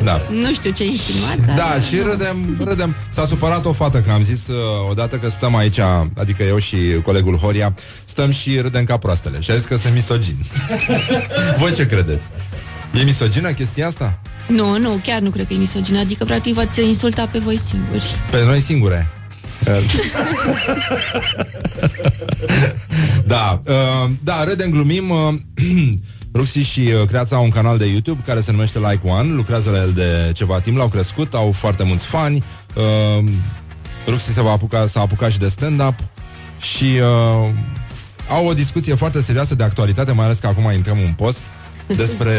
[0.03, 0.21] Da.
[0.29, 1.55] Nu știu ce insinuat, dar...
[1.55, 2.95] da, și râdem, râdem.
[3.09, 4.55] S-a supărat o fată că am zis uh,
[4.89, 5.79] odată că stăm aici
[6.17, 7.73] Adică eu și colegul Horia
[8.05, 9.39] Stăm și râdem ca proastele.
[9.39, 10.45] Și a zis că sunt misogini.
[11.59, 12.25] Voi ce credeți?
[12.93, 14.19] E misogină chestia asta?
[14.47, 18.15] Nu, nu, chiar nu cred că e misogină Adică, practic, v-ați insultat pe voi singuri
[18.31, 19.11] Pe noi singure.
[23.25, 25.09] da, uh, da, râdem, glumim.
[25.09, 25.33] Uh,
[26.33, 29.69] Ruxi și uh, Creața au un canal de YouTube care se numește Like One, lucrează
[29.69, 32.43] la el de ceva timp, l-au crescut, au foarte mulți fani.
[32.75, 33.23] Uh,
[34.07, 35.95] Ruxi se va apuca, s-a apucat și de stand-up
[36.61, 37.49] și uh,
[38.29, 41.41] au o discuție foarte serioasă de actualitate, mai ales că acum intrăm în post
[41.95, 42.33] despre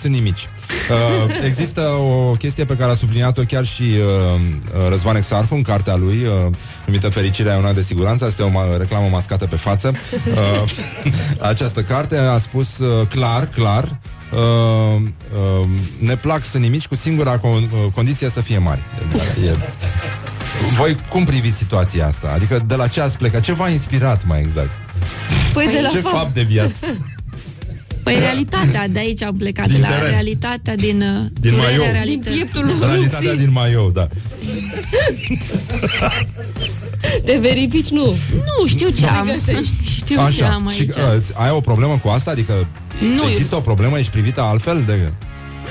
[0.00, 0.48] sânii mici.
[0.90, 4.40] Uh, există o chestie pe care a subliniat-o chiar și uh,
[4.74, 6.54] uh, Răzvan Exarhu în cartea lui, uh,
[6.86, 9.92] numită Fericirea e una de siguranță, asta e o ma- reclamă mascată pe față.
[10.26, 10.70] Uh,
[11.50, 13.98] această carte a spus uh, clar, clar,
[14.32, 15.02] Uh,
[15.60, 15.68] uh,
[15.98, 18.82] ne plac sânii mici cu singura con- uh, condiție să fie mari.
[19.46, 19.56] E,
[20.76, 22.32] voi cum priviți situația asta?
[22.34, 23.40] Adică de la ce ați plecat?
[23.40, 24.70] Ce v-a inspirat mai exact?
[25.52, 26.16] Păi de la ce fapt.
[26.16, 26.86] fapt de viață?
[28.12, 30.10] Păi realitatea, de aici am plecat Din De la teren.
[30.10, 31.92] realitatea din uh, Din durerea Maiou.
[31.92, 32.30] realității.
[32.30, 33.44] Din pieptul lui Realitatea Ruxi.
[33.44, 34.08] din Maiou, da.
[37.24, 38.16] Te verifici, nu.
[38.34, 39.74] Nu, știu ce Nu am găsești.
[39.96, 40.88] Știu ce Așa, am și aici
[41.18, 42.30] uh, ai o problemă cu asta?
[42.30, 42.66] Adică
[43.16, 43.98] Nu, există o problemă?
[43.98, 44.82] Ești privită altfel?
[44.86, 45.12] De,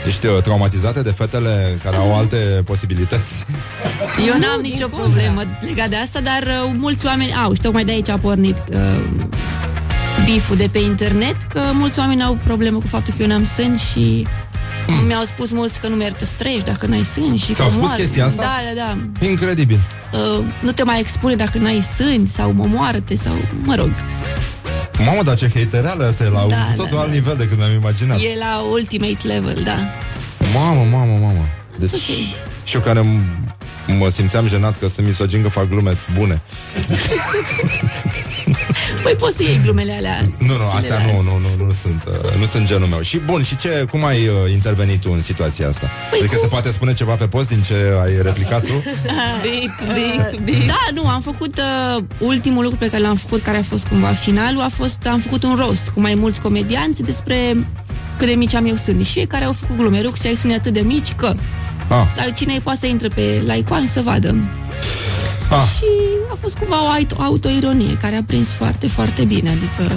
[0.08, 3.32] ești uh, traumatizată de fetele care au alte posibilități?
[4.28, 7.92] Eu n-am nicio problemă legat de asta, dar uh, mulți oameni au și tocmai de
[7.92, 9.00] aici a pornit uh,
[10.34, 13.78] biful de pe internet, că mulți oameni au problemă cu faptul că eu n-am sân
[13.92, 14.28] și
[15.08, 17.84] mi-au spus mulți că nu merită să trăiești dacă n-ai sân și Ți-au că spus
[17.86, 18.02] moară.
[18.02, 18.42] chestia asta?
[18.42, 18.82] Da, da,
[19.20, 19.26] da.
[19.28, 19.80] Incredibil.
[20.14, 23.90] Uh, nu te mai expune dacă n-ai sâni sau momoară-te sau, mă rog,
[25.06, 27.14] Mamă, dar ce hatereală asta e la un Da, totul da, alt da.
[27.14, 28.18] nivel decât mi-am imaginat.
[28.18, 29.78] e la ultimate level, da.
[30.54, 31.46] Mamă, mamă, mamă.
[31.78, 31.90] Deci,
[32.64, 33.56] și eu care m-
[34.00, 36.42] mă simțeam jenat că sunt misogin că fac glume bune.
[39.04, 40.28] Păi poți să iei glumele alea.
[40.38, 43.02] Nu, nu, astea nu, nu, nu, nu sunt, uh, nu sunt genul meu.
[43.02, 45.90] Și bun, și ce, cum ai uh, intervenit tu în situația asta?
[46.10, 48.84] Păi adică se poate spune ceva pe post din ce ai replicat tu?
[49.42, 50.68] Bip, bip, bip.
[50.68, 54.12] Da, nu, am făcut uh, ultimul lucru pe care l-am făcut, care a fost cumva
[54.12, 57.36] finalul, a fost, am făcut un roast cu mai mulți comedianți despre
[58.18, 59.04] cât de mici am eu sâni.
[59.04, 60.02] Și fiecare au făcut glume.
[60.02, 61.34] Rog să ai sâni atât de mici că...
[61.88, 62.06] Ah.
[62.16, 64.36] Dar cine poate să intre pe Like One să vadă.
[65.50, 65.64] Ah.
[65.78, 65.86] Și
[66.32, 69.50] a fost cumva o auto- autoironie care a prins foarte, foarte bine.
[69.50, 69.96] Adică...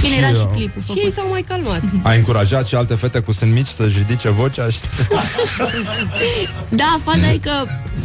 [0.00, 1.02] Bine, Și, era și uh, clipul Și făcut.
[1.02, 1.82] ei s-au mai calmat.
[2.02, 5.02] Ai încurajat și alte fete cu sân mici să-și ridice vocea și să...
[6.68, 7.50] Da, faza e că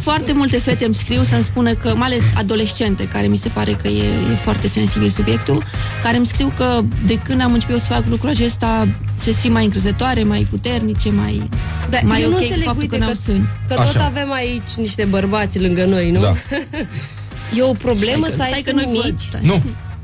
[0.00, 3.72] foarte multe fete îmi scriu să-mi spună că, mai ales adolescente, care mi se pare
[3.72, 5.64] că e, e foarte sensibil subiectul,
[6.02, 8.88] care îmi scriu că de când am început eu să fac lucrul acesta
[9.20, 11.48] se simt mai încrezătoare, mai puternice, mai,
[11.90, 13.48] Da, mai eu ok nu cu înțeleg, faptul uite, că, că, n-au sâni.
[13.68, 14.04] că tot Așa.
[14.04, 16.20] avem aici niște bărbați lângă noi, nu?
[16.20, 16.32] Da.
[17.56, 19.20] E o problemă Stai că- să ai stai că sâni nu-i văd, mici?
[19.28, 19.40] stai.
[19.44, 19.62] Nu,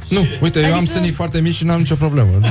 [0.08, 2.30] nu, uite, eu am Adică- sânii foarte mici și n-am nicio problemă.
[2.40, 2.48] Nu.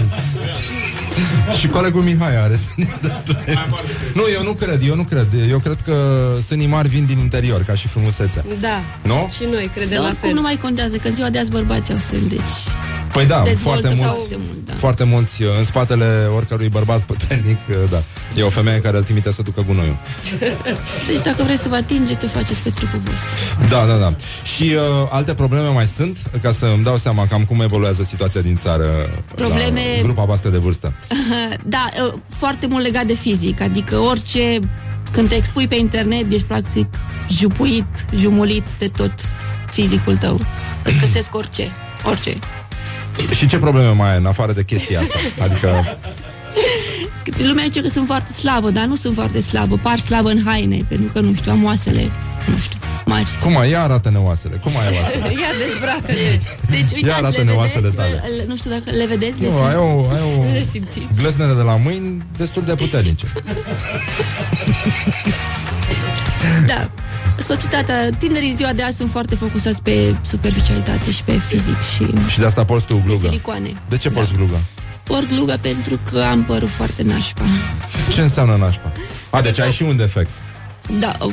[1.59, 3.79] și colegul Mihai are sânii destul de mici.
[4.13, 5.27] Nu, eu nu cred, eu nu cred.
[5.49, 5.95] Eu cred că
[6.47, 8.43] sânii mari vin din interior, ca și frumusețea.
[8.61, 8.81] Da.
[9.03, 9.29] Nu?
[9.35, 10.33] Și noi credem Dar la oricum fel.
[10.33, 12.39] nu mai contează, că în ziua de azi bărbații au sâni, deci
[13.13, 14.73] Păi da, dezvoltă foarte mulți, foarte mult, da.
[14.77, 18.03] foarte mulți uh, în spatele oricărui bărbat puternic, uh, da.
[18.35, 19.97] E o femeie care îl trimite să ducă gunoiul.
[21.09, 23.67] Deci dacă vreți să vă atingeți, o faceți pe trupul vostru.
[23.69, 24.15] Da, da, da.
[24.55, 28.41] Și uh, alte probleme mai sunt, ca să îmi dau seama cam cum evoluează situația
[28.41, 28.85] din țară
[29.35, 30.93] Probleme- la grupa voastră de vârstă.
[31.63, 34.59] Da, uh, foarte mult legat de fizic, adică orice,
[35.11, 36.87] când te expui pe internet, ești practic
[37.29, 39.11] jupuit, jumulit de tot
[39.71, 40.39] fizicul tău.
[40.83, 41.71] Îți găsesc orice,
[42.03, 42.37] orice.
[43.35, 45.13] Și ce probleme mai ai în afară de chestia asta?
[45.43, 45.97] Adică,
[47.47, 49.79] Lumea zice că sunt foarte slabă, dar nu sunt foarte slabă.
[49.81, 52.11] Par slabă în haine, pentru că, nu știu, am oasele,
[52.47, 53.37] nu știu, mari.
[53.41, 53.69] cum ai?
[53.69, 54.55] Ia arată-ne oasele.
[54.55, 55.23] Cum ai oasele?
[55.41, 56.13] Ia dezbracă-te.
[56.69, 58.23] Deci, uitați, Ia arată-ne le oasele vedeți, tale.
[58.37, 59.41] le- Nu știu dacă le vedeți.
[59.41, 61.07] le Nu, simt- ai o, ai o Le simțiți.
[61.21, 63.25] glăznere de la mâini destul de puternice.
[66.67, 66.89] Da.
[67.43, 72.05] Societatea, tinerii în ziua de azi sunt foarte focusați pe superficialitate și pe fizic și
[72.29, 73.25] Și de asta porți tu glugă.
[73.25, 73.73] silicoane.
[73.89, 74.59] De ce porți glugă?
[75.03, 77.43] Porc glugă pentru că am părul foarte nașpa.
[78.13, 78.91] Ce înseamnă nașpa?
[79.29, 80.29] A, deci ai și un defect.
[80.99, 81.31] Da, of,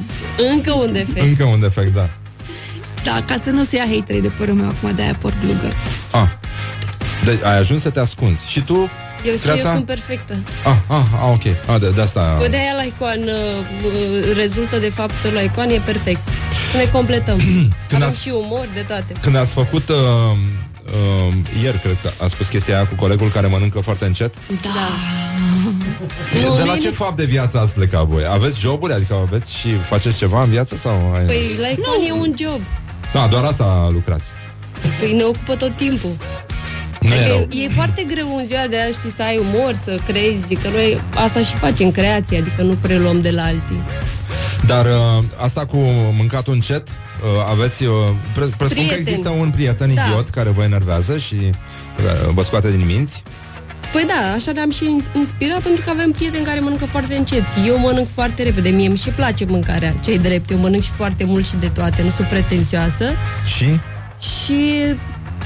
[0.53, 1.21] Încă un defect.
[1.21, 2.11] Încă un defect, da.
[3.05, 5.73] da, ca să nu se ia haterii de părul meu acum, de-aia porc glugă.
[6.11, 6.33] A.
[7.25, 8.51] Deci ai ajuns să te ascunzi.
[8.51, 8.91] Și tu?
[9.25, 9.73] Eu, ce, eu Creața?
[9.73, 10.35] sunt perfectă.
[10.65, 11.43] Ah, ah, ah, ok.
[11.75, 12.21] Ah, de, de asta...
[12.21, 16.29] Păi de aia la icon uh, uh, rezultă de fapt la icon e perfect.
[16.77, 17.37] Ne completăm.
[17.89, 19.13] Când Avem ați- și umor de toate.
[19.21, 19.89] Când ați făcut...
[19.89, 24.35] Uh, uh, ieri, cred că a spus chestia aia cu colegul care mănâncă foarte încet.
[24.63, 24.89] Da.
[26.57, 28.23] de la mie ce nu- fapt de viață ați plecat voi?
[28.31, 28.93] Aveți joburi?
[28.93, 30.77] Adică aveți și faceți ceva în viață?
[30.77, 31.13] sau?
[31.15, 32.61] ai- Păi la icon e un job.
[33.13, 34.25] Da, doar asta lucrați.
[34.99, 36.17] Păi ne ocupă tot timpul.
[37.09, 37.37] Nu e rău.
[37.37, 40.55] Adică e, e foarte greu în ziua de azi, știi, să ai umor, să crezi,
[40.55, 43.83] că noi asta și facem creație, adică nu preluăm de la alții.
[44.67, 45.77] Dar uh, asta cu
[46.19, 46.95] mâncatul încet, uh,
[47.51, 47.85] aveți...
[47.85, 47.93] Uh,
[48.35, 48.99] pre- presupun că Prieten.
[48.99, 50.03] există un prieten Da.
[50.03, 53.23] idiot care vă enervează și uh, vă scoate din minți.
[53.93, 57.43] Păi da, așa ne-am și ins- inspirat pentru că avem prieteni care mănâncă foarte încet.
[57.67, 60.51] Eu mănânc foarte repede, mie îmi și place mâncarea, cei drept.
[60.51, 63.05] Eu mănânc și foarte mult și de toate, nu sunt pretențioasă.
[63.57, 63.65] Și?
[64.45, 64.61] Și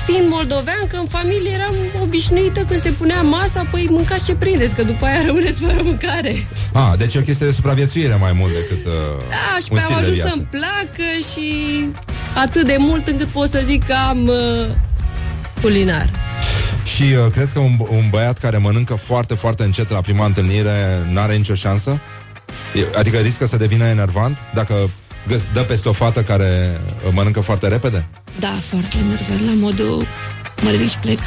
[0.06, 4.74] fiind moldovean, că în familie eram obișnuită când se punea masa, păi mâncați ce prindeți,
[4.74, 6.46] că după aia rămâneți fără mâncare.
[6.72, 8.92] Ah, deci e o chestie de supraviețuire mai mult decât uh,
[9.28, 10.30] Da, și un pe am stil de ajuns viață.
[10.34, 11.48] să-mi placă și
[12.34, 14.66] atât de mult încât pot să zic că am uh,
[15.62, 16.10] culinar.
[16.84, 21.06] Și uh, crezi că un, un băiat care mănâncă foarte, foarte încet la prima întâlnire
[21.10, 22.00] n-are nicio șansă?
[22.74, 24.90] E- Adică riscă să devină enervant dacă găs-
[25.52, 28.06] dă peste o fată care uh, mănâncă foarte repede?
[28.38, 30.06] Da, foarte enervat, la modul
[30.62, 31.18] mă ridic și plec.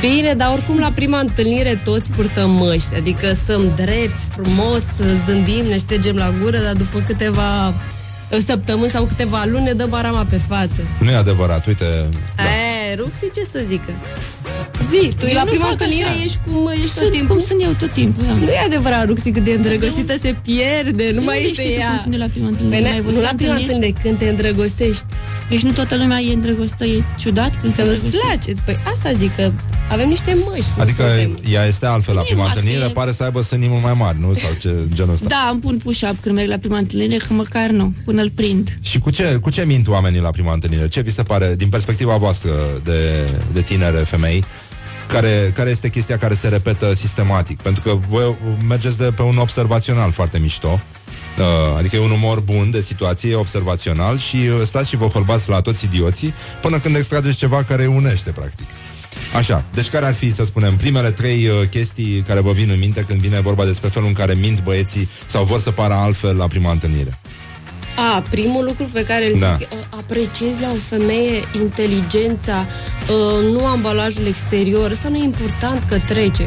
[0.00, 4.82] Bine, dar oricum la prima întâlnire toți purtăm măști, adică stăm drepți, frumos,
[5.26, 7.74] zâmbim, ne ștergem la gură, dar după câteva uh,
[8.46, 10.80] săptămâni sau câteva luni ne dăm arama pe față.
[11.00, 11.84] Nu e adevărat, uite...
[12.36, 12.42] Da.
[12.42, 13.90] E, Ruxi, ce să zică?
[14.90, 16.22] Zi, tu Eu la nu prima fac întâlnire așa.
[16.24, 17.34] ești cum ești tot Sunt timpul?
[17.36, 18.32] cum sunt eu tot timpul, da.
[18.32, 21.80] Nu e adevărat, Ruxi, cât de îndrăgostită se pierde, nu Nu mai știu este tu
[21.80, 21.88] ea.
[21.88, 23.74] cum sunt de la prima întâlnire, Păi, n-ai ne- văzut nu la la prima întâlnire?
[23.86, 25.04] întâlnire, când te îndrăgostești.
[25.50, 28.52] Deci nu toată lumea e îndrăgostită, e ciudat când se Să îți îndrăgostește.
[28.52, 28.52] place.
[28.64, 29.50] Păi asta zic că
[29.90, 30.70] avem niște măști.
[30.76, 31.38] nu Adică suntem.
[31.52, 33.82] ea este altfel la Nu e prima mască, întâlnire, e- pare să aibă sânii mult
[33.82, 34.34] mai mari, nu?
[34.34, 35.26] Sau ce genul ăsta.
[35.28, 38.78] Da, îmi pun push-up când merg la prima întâlnire, că măcar nu, până îl prind.
[38.80, 40.88] Și cu ce, cu ce mint oamenii la prima întâlnire?
[40.88, 42.50] Ce vi se pare, din perspectiva voastră
[42.84, 42.98] de,
[43.52, 44.44] de tinere femei,
[45.06, 47.60] care, care este chestia care se repetă sistematic?
[47.60, 48.36] Pentru că voi
[48.68, 50.80] mergeți de pe un observațional foarte mișto,
[51.38, 55.48] Uh, adică e un umor bun de situație, observațional și uh, stați și vă holbați
[55.48, 58.68] la toți idioții până când extrageți ceva care îi unește, practic.
[59.34, 62.78] Așa, deci care ar fi, să spunem, primele trei uh, chestii care vă vin în
[62.78, 66.36] minte când vine vorba despre felul în care mint băieții sau vor să pară altfel
[66.36, 67.20] la prima întâlnire?
[67.96, 69.56] A, primul lucru pe care îl Da.
[69.58, 72.66] zic, uh, apreciezi la o femeie inteligența,
[73.08, 76.42] uh, nu ambalajul exterior, asta nu e important că trece.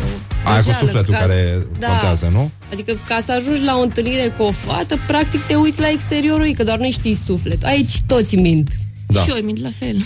[0.45, 1.88] O Aia cu greșeală, sufletul ca- care Da.
[1.88, 2.52] contează, nu?
[2.72, 6.45] Adică ca să ajungi la o întâlnire cu o fată, practic te uiți la exteriorul
[6.45, 7.64] ei, că doar nu știi suflet.
[7.64, 8.70] Aici toți mint.
[9.08, 9.22] Da.
[9.22, 9.95] Și eu îi mint la fel.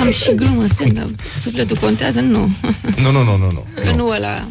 [0.00, 1.20] Am și glumă stand-up.
[1.38, 2.20] Sufletul contează?
[2.20, 2.48] Nu.
[3.02, 3.64] Nu, nu, nu, nu, nu.
[3.74, 4.48] Că nu ăla...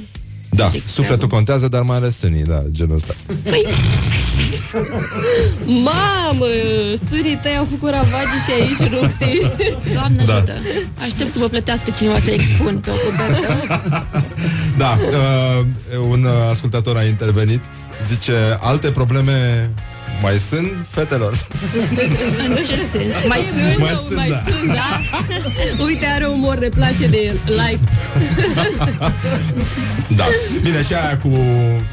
[0.59, 3.15] Da, Ce sufletul contează, dar mai ales sânii, da, genul ăsta.
[3.43, 3.65] Păi,
[5.87, 6.45] Mamă,
[7.09, 9.41] sânii tăi au făcut ravagii și aici, Ruxi.
[9.93, 10.33] Doamne Da.
[10.33, 10.53] ajută.
[11.01, 13.73] Aștept să mă plătească cineva să expun pe o copertă.
[14.77, 15.65] Da, uh,
[16.09, 17.61] un uh, ascultător a intervenit,
[18.07, 19.69] zice, alte probleme
[20.21, 21.47] mai sunt fetelor.
[22.47, 23.13] În ce sens?
[23.27, 24.41] Mai sunt, Mai mai sunt, mai da.
[24.51, 24.99] sunt, da?
[25.83, 27.37] Uite, are umor, ne place de el.
[27.45, 27.79] Like.
[30.15, 30.25] Da.
[30.61, 31.29] Bine, și aia cu,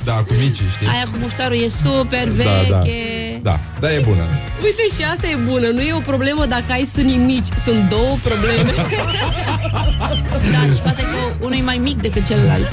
[0.04, 0.86] da, cu mici, știi?
[0.94, 2.78] Aia cu muștarul e super Da, da.
[2.78, 3.40] veche.
[3.42, 4.22] Da, dar e bună.
[4.62, 5.66] Uite, și asta e bună.
[5.68, 7.48] Nu e o problemă dacă ai sânii mici.
[7.64, 8.70] Sunt două probleme.
[10.52, 12.68] Da, și faza e că unul e mai mic decât celălalt.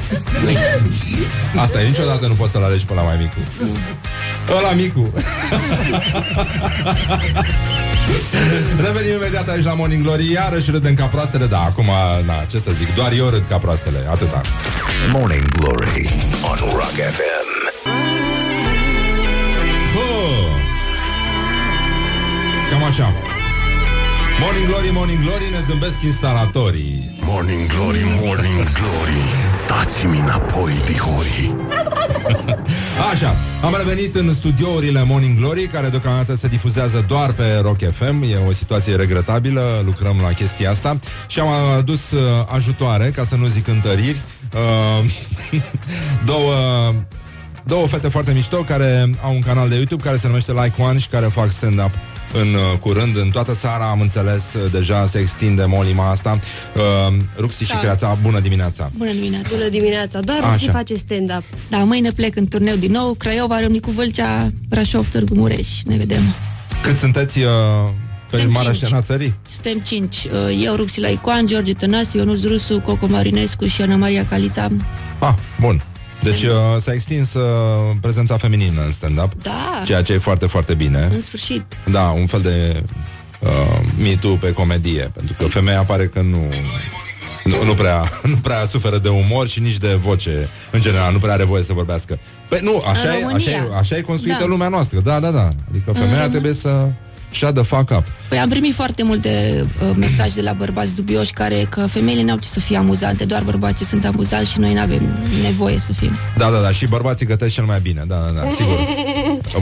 [1.56, 3.38] Asta e, niciodată nu poți să-l alegi pe la mai micu.
[4.58, 5.14] Ăla micu.
[8.78, 11.90] Revenim imediat aici la Morning Glory Iarăși râdem ca proastele Da, acum,
[12.26, 14.42] na, ce să zic Doar eu râd ca proastele, atâta
[15.12, 16.10] Morning Glory
[16.42, 17.48] on Rock FM.
[19.94, 20.62] Huh.
[22.70, 23.33] Cam așa.
[24.40, 27.16] Morning Glory, Morning Glory, ne zâmbesc instalatorii.
[27.26, 29.22] Morning Glory, Morning Glory,
[29.68, 31.56] dați-mi înapoi, dihorii.
[33.14, 38.22] Așa, am revenit în studiourile Morning Glory, care deocamdată se difuzează doar pe Rock FM.
[38.22, 41.00] E o situație regretabilă, lucrăm la chestia asta.
[41.28, 42.20] Și am adus uh,
[42.56, 44.24] ajutoare, ca să nu zic întăriri.
[44.54, 45.10] Uh,
[46.32, 46.54] două
[47.66, 50.98] două fete foarte mișto care au un canal de YouTube care se numește Like One
[50.98, 51.92] și care fac stand-up
[52.34, 56.40] în uh, curând, în toată țara, am înțeles, uh, deja se extinde molima asta.
[56.76, 57.80] Uh, Ruxi și Da.
[57.80, 58.92] Creața, bună dimineața!
[58.98, 59.50] Bună dimineața!
[59.56, 60.50] Bună dimineața, doar Așa.
[60.52, 61.44] Ruxi face stand-up.
[61.70, 65.68] Da, mâine plec în turneu din nou, Craiova, Râmnicu Vâlcea, Brașov, Târgu Mureș.
[65.84, 66.22] Ne vedem.
[66.82, 67.46] Cât sunteți uh,
[68.30, 68.84] pe Suntem marea cinci.
[68.84, 69.34] scenă a țării?
[69.50, 70.16] Suntem cinci.
[70.24, 74.70] Uh, Eu, Ruxi Laicoan, George Tănase, Ionuț Rusu, Coco Marinescu și Ana Maria Calița.
[75.20, 75.84] Ah, bun.
[76.24, 76.52] Deci uh,
[76.82, 77.44] s-a extins uh,
[78.02, 81.10] prezența feminină în stand-up, Da, ceea ce e foarte, foarte bine.
[81.14, 81.64] în sfârșit.
[81.86, 82.84] Da, un fel de
[83.40, 86.48] uh, Me Too pe comedie, pentru că femeia pare că nu,
[87.44, 91.20] nu, nu, prea, nu prea suferă de umor și nici de voce, în general, nu
[91.20, 92.20] prea are voie să vorbească.
[92.50, 93.36] Păi nu, așa, În e, România.
[93.36, 94.46] așa, e, așa e construită Da.
[94.46, 95.50] lumea noastră, da, da, da.
[95.70, 96.30] Adică femeia Mhm.
[96.32, 96.88] trebuie să
[97.36, 98.04] shut the fuck up.
[98.28, 102.38] Păi am primit foarte multe uh, mesaje de la bărbați dubioși care că femeile n-au
[102.38, 105.02] ce să fie amuzante, doar bărbații sunt amuzanți și noi nu avem
[105.42, 106.18] nevoie să fim.
[106.38, 108.80] Da, da, da, și bărbații gătesc cel mai bine, da, da, da, sigur.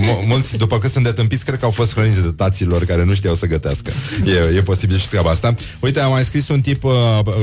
[0.01, 3.13] M- mulți, după cât sunt detâmpiți, cred că au fost hrăniți de taților care nu
[3.13, 3.91] știau să gătească.
[4.25, 5.53] E, e posibil și treaba asta.
[5.79, 6.91] Uite, am mai scris un tip, uh,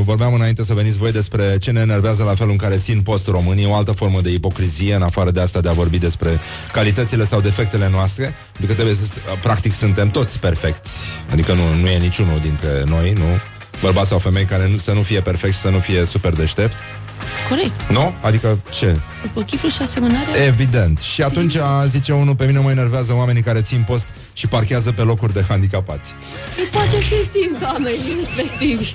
[0.04, 3.26] vorbeam înainte să veniți voi despre ce ne enervează la felul în care țin post
[3.26, 6.40] românii, o altă formă de ipocrizie, în afară de asta de a vorbi despre
[6.72, 9.02] calitățile sau defectele noastre, pentru că trebuie să,
[9.42, 10.90] practic, suntem toți perfecți.
[11.30, 13.40] Adică nu, nu e niciunul dintre noi, nu?
[13.80, 16.76] Bărbați sau femei care nu, să nu fie perfect și să nu fie super deștept.
[17.48, 17.90] Corect.
[17.90, 18.14] Nu?
[18.20, 19.00] Adică ce?
[19.22, 20.44] După chipul și asemănarea...
[20.46, 20.98] Evident.
[20.98, 21.56] Și atunci,
[21.88, 24.06] zice unul, pe mine mă enervează oamenii care țin post
[24.39, 26.09] și parchează pe locuri de handicapați.
[26.59, 28.95] Ei, poate se simt oamenii respectivi.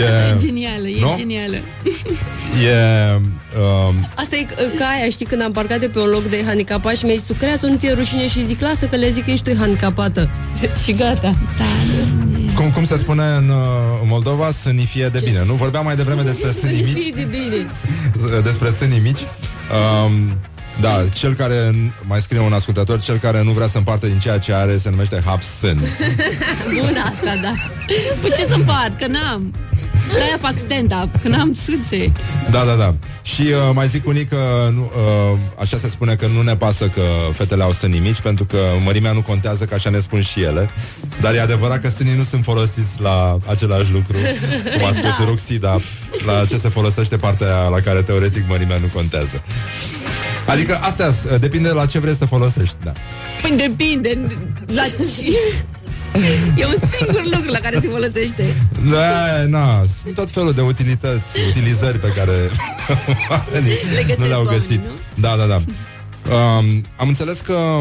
[0.00, 1.14] e, E genială, e Nu?
[1.18, 1.54] genială.
[1.56, 3.14] e
[3.60, 6.42] um, Asta e c- ca aia, știi, când am parcat de pe un loc de
[6.46, 9.10] handicapat și mi-ai zis, tu crea să nu ți-e rușine și zic, lasă că le
[9.10, 10.28] zic că ești tu handicapată.
[10.84, 11.34] și gata.
[11.58, 11.64] Da,
[12.54, 13.56] cum, cum se spune în, uh,
[14.02, 15.42] în Moldova, sânii fie de bine.
[15.46, 17.02] Nu vorbeam mai devreme despre sânii mici.
[17.02, 18.40] Fii de bine.
[18.42, 19.20] despre sânii mici.
[20.06, 20.36] Um,
[20.80, 24.38] da, cel care, mai scrie un ascultător, cel care nu vrea să împartă din ceea
[24.38, 25.78] ce are se numește haps sân.
[26.74, 27.54] Bun asta, da.
[28.20, 29.54] Păi ce să împart, că n-am.
[30.12, 32.12] De-aia fac stand-up, că n-am țâțe.
[32.50, 32.94] Da, da, da.
[33.22, 34.36] Și uh, mai zic unii că
[34.72, 37.02] nu, uh, așa se spune că nu ne pasă că
[37.32, 40.70] fetele au sânii mici, pentru că mărimea nu contează, că așa ne spun și ele.
[41.20, 44.16] Dar e adevărat că sânii nu sunt folosiți la același lucru,
[44.76, 45.24] cum a spus Da.
[45.24, 45.80] Ruxi, dar
[46.26, 49.42] la ce se folosește partea aia la care teoretic mărimea nu contează.
[50.48, 52.92] Adică astea uh, depinde la ce vrei să folosești, da.
[53.42, 54.18] Păi depinde
[54.66, 55.38] la ce...
[56.56, 58.44] E un singur lucru la care se folosește.
[58.90, 62.32] Da, na, sunt tot felul de utilități, utilizări pe care
[63.30, 64.82] oamenii găsesc nu le-au oamenii, găsit.
[65.14, 65.60] Da, da, da.
[66.34, 67.80] Um, am înțeles că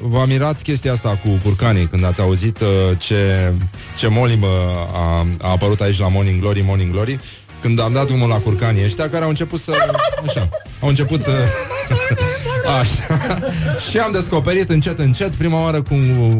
[0.00, 2.68] v-a mirat chestia asta cu curcanii când ați auzit uh,
[2.98, 3.52] ce,
[3.98, 4.46] ce molimă
[4.92, 7.18] a, a apărut aici la Morning Glory, Morning Glory,
[7.66, 9.72] când am dat drumul la curcanii ăștia care au început să...
[10.26, 10.48] Așa,
[10.80, 11.26] au început...
[12.66, 13.38] Uh, Așa.
[13.90, 15.94] și am descoperit încet, încet, prima oară cu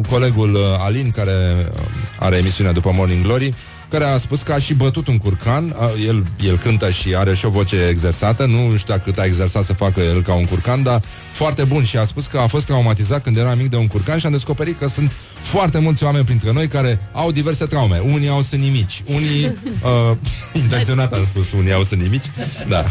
[0.09, 1.81] colegul uh, Alin, care uh,
[2.19, 3.53] are emisiunea după Morning Glory,
[3.89, 5.75] care a spus că a și bătut un curcan.
[5.79, 8.45] A, el, el cântă și are și o voce exersată.
[8.45, 11.83] Nu știu cât a exersat să facă el ca un curcan, dar foarte bun.
[11.83, 14.31] Și a spus că a fost traumatizat când era mic de un curcan și am
[14.31, 18.01] descoperit că sunt foarte mulți oameni printre noi care au diverse traume.
[18.13, 19.45] Unii au sânii mici, unii...
[19.83, 20.17] Uh,
[20.61, 22.25] intenționat am spus, unii au sânii mici.
[22.67, 22.83] Da.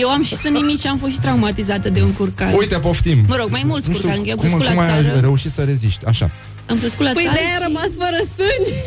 [0.00, 2.52] Eu am și sânii mici și am fost și traumatizată de un curcan.
[2.58, 3.18] Uite, poftim.
[3.28, 4.28] Mă rog, mai mulți Nu știu, curcani.
[4.28, 5.20] Eu am cum, crescut cum la ai țară.
[5.20, 6.04] reușit să reziști?
[6.04, 6.30] Așa.
[6.70, 8.74] Am crescut la Păi țară de-aia și- a rămas fără sâni.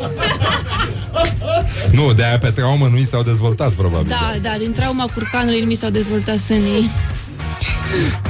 [1.98, 4.06] Nu, de aia pe traumă nu i s-au dezvoltat, probabil.
[4.08, 6.90] Da, da, din trauma curcanului mi s-au dezvoltat sânii.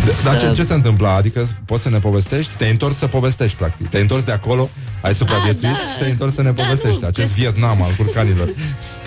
[0.05, 1.09] De- Dar ce, Să- ce se întâmplă?
[1.09, 2.57] Adică poți să ne povestești?
[2.57, 3.89] Te-ai întors să povestești, practic.
[3.89, 4.71] Te-ai întors de acolo,
[5.01, 5.79] ai supraviețuit da.
[5.79, 6.99] și te-ai întors să ne Da, povestești.
[7.01, 8.49] nu, Acest că- Vietnam al curcanilor.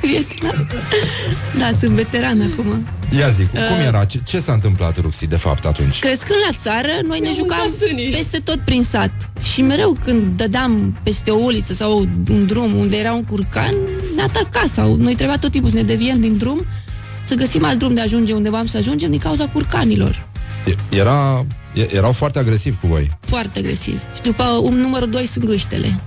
[0.02, 0.68] Vietnam.
[1.60, 2.88] Da, sunt veteran acum.
[3.18, 3.86] Ia zi, cum Uh.
[3.86, 4.06] era?
[4.06, 6.00] Ce, ce s-a întâmplat, Ruxi, de fapt, atunci?
[6.00, 8.12] Crescând la țară, noi ne Mi-au jucam mâncat sânii.
[8.12, 9.12] peste tot prin sat.
[9.54, 13.74] Și mereu când dădeam peste o uliță sau un drum unde era un curcan,
[14.16, 16.66] ne ataca sau noi trebuia tot timpul să ne deviem din drum,
[17.28, 20.26] să găsim alt drum de a ajunge undeva să ajungem din cauza curcanilor.
[20.66, 23.18] E- Era, e- erau foarte agresivi cu voi.
[23.26, 24.00] Foarte agresiv.
[24.16, 26.00] Și după un numărul 2 sunt gâștele.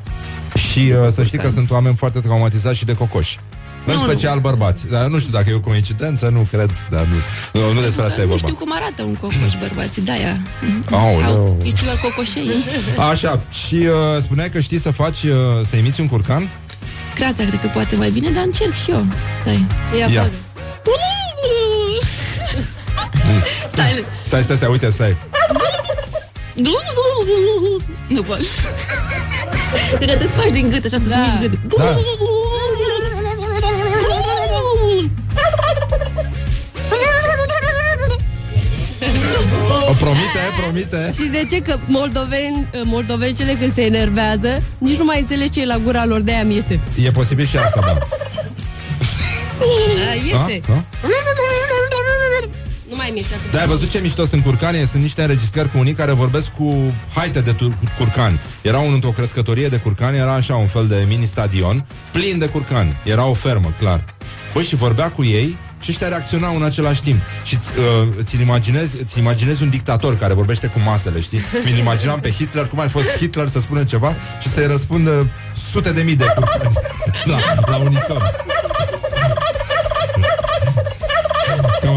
[0.70, 3.38] Și uh, să știi că sunt oameni foarte traumatizați și de cocoși.
[3.86, 4.86] În Nu, special bărbați.
[4.90, 8.20] Dar nu știu dacă e o coincidență, nu cred, dar nu, nu, nu despre asta
[8.20, 8.46] e Nu vorba.
[8.46, 10.40] știu cum arată un cocoș bărbații, de-aia.
[10.90, 11.28] Aoleu.
[11.30, 12.50] Au piciurile cocoșei.
[13.10, 15.30] Așa, și uh, spuneai că știi să faci, uh,
[15.64, 16.50] să imiți un curcan?
[17.14, 19.04] Creața cred că poate mai bine, dar încerc și eu.
[19.42, 19.66] Stai.
[19.98, 20.06] Ia.
[20.06, 20.30] Ia.
[23.72, 24.04] Stai.
[24.24, 25.16] Stai, stai, stai, uite, stai.
[28.08, 28.38] Nu pot.
[29.98, 31.16] Cred că te faci din gât, așa să-ți Da.
[31.16, 31.58] mici gât.
[31.78, 31.96] Da.
[39.90, 41.12] O promite, promite.
[41.14, 41.62] Și de ce?
[41.62, 46.20] Că moldoveni, moldovencele când se enervează, nici nu mai înțeleg ce e la gura lor,
[46.20, 46.80] de-aia mi iese.
[47.04, 47.98] E posibil și asta, da.
[50.04, 50.60] Da, iese.
[50.68, 50.74] Da?
[50.74, 50.82] Da?
[52.88, 53.50] Nu mai mi iese atât.
[53.50, 54.86] Da, ai văzut ce mișto sunt curcani?
[54.90, 58.40] Sunt niște înregistrări cu unii care vorbesc cu haite de tur- curcani.
[58.62, 62.96] Era unul într-o crescătorie de curcani, era așa un fel de mini-stadion, plin de curcani.
[63.04, 64.04] Era o fermă, clar.
[64.54, 67.20] Băi, și vorbea cu ei și ăștia reacționau în același timp.
[67.44, 71.40] Și uh, ți-l imaginezi, ți imaginezi un dictator care vorbește cu masele, știi?
[71.64, 75.30] Mi-l imaginam pe Hitler, cum ar fi fost Hitler să spună ceva și să-i răspundă
[75.70, 76.74] sute de mii de curcani
[77.30, 78.22] la, la unison.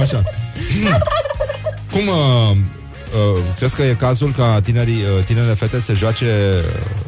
[0.04, 0.24] Așa.
[1.92, 6.26] Cum uh, uh, crezi că e cazul ca tinerii, uh, tinere fete să joace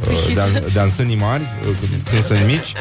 [0.10, 1.76] uh, de-a, de-a sânii mari uh,
[2.10, 2.74] când sunt mici?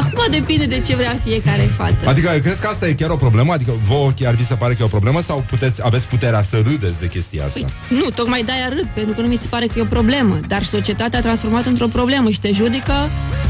[0.00, 2.08] Acum depinde de ce vrea fiecare fată.
[2.08, 3.52] Adică crezi că asta e chiar o problemă?
[3.52, 6.56] Adică vouă chiar vi se pare că e o problemă sau puteți, aveți puterea să
[6.56, 7.60] râdeți de chestia asta?
[7.60, 10.38] Păi, nu, tocmai de-aia râd, pentru că nu mi se pare că e o problemă.
[10.48, 12.92] Dar societatea a transformat într-o problemă și te judecă,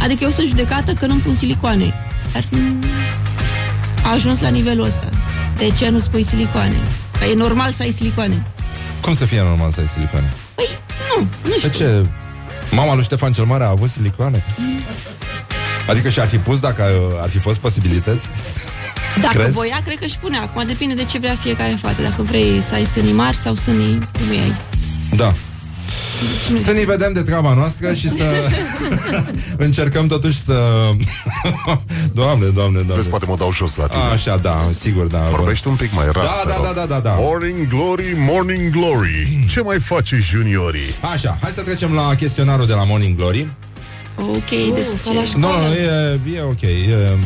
[0.03, 1.95] adică eu sunt judecată că nu-mi pun silicoane.
[2.33, 2.85] Dar mm,
[4.05, 5.09] a ajuns la nivelul ăsta.
[5.57, 6.77] De ce nu spui silicoane?
[7.19, 8.47] Păi e normal să ai silicoane.
[9.01, 10.33] Cum să fie normal să ai silicoane?
[10.55, 10.79] Păi,
[11.17, 11.69] nu, nu știu.
[11.69, 12.07] De ce?
[12.71, 14.45] Mama lui Ștefan cel Mare a avut silicoane?
[15.89, 18.29] Adică și-ar fi pus dacă uh, ar fi fost posibilități?
[19.21, 19.53] Dacă Crezi?
[19.53, 20.37] voia, cred că își pune.
[20.37, 22.03] Acum depinde de ce vrea fiecare fată.
[22.03, 24.57] Dacă vrei să ai sânii mari sau sânii cum ai.
[25.17, 25.35] Da.
[26.65, 28.25] Să ne vedem de treaba noastră și să
[29.67, 30.55] încercăm totuși să...
[32.13, 32.95] doamne, doamne, doamne.
[32.95, 34.03] Vezi, poate mă dau jos la tine.
[34.13, 35.19] Așa, da, sigur, da.
[35.31, 36.25] Vorbește un pic mai rar.
[36.25, 36.65] Da, te da, rog.
[36.65, 37.15] da, da, da, da.
[37.19, 39.47] Morning glory, morning glory.
[39.49, 40.95] Ce mai face juniorii?
[41.13, 43.51] Așa, hai să trecem la chestionarul de la Morning Glory.
[44.17, 45.37] Ok, deci ce?
[45.37, 46.63] Nu, nu, e, e ok.
[46.63, 47.19] E,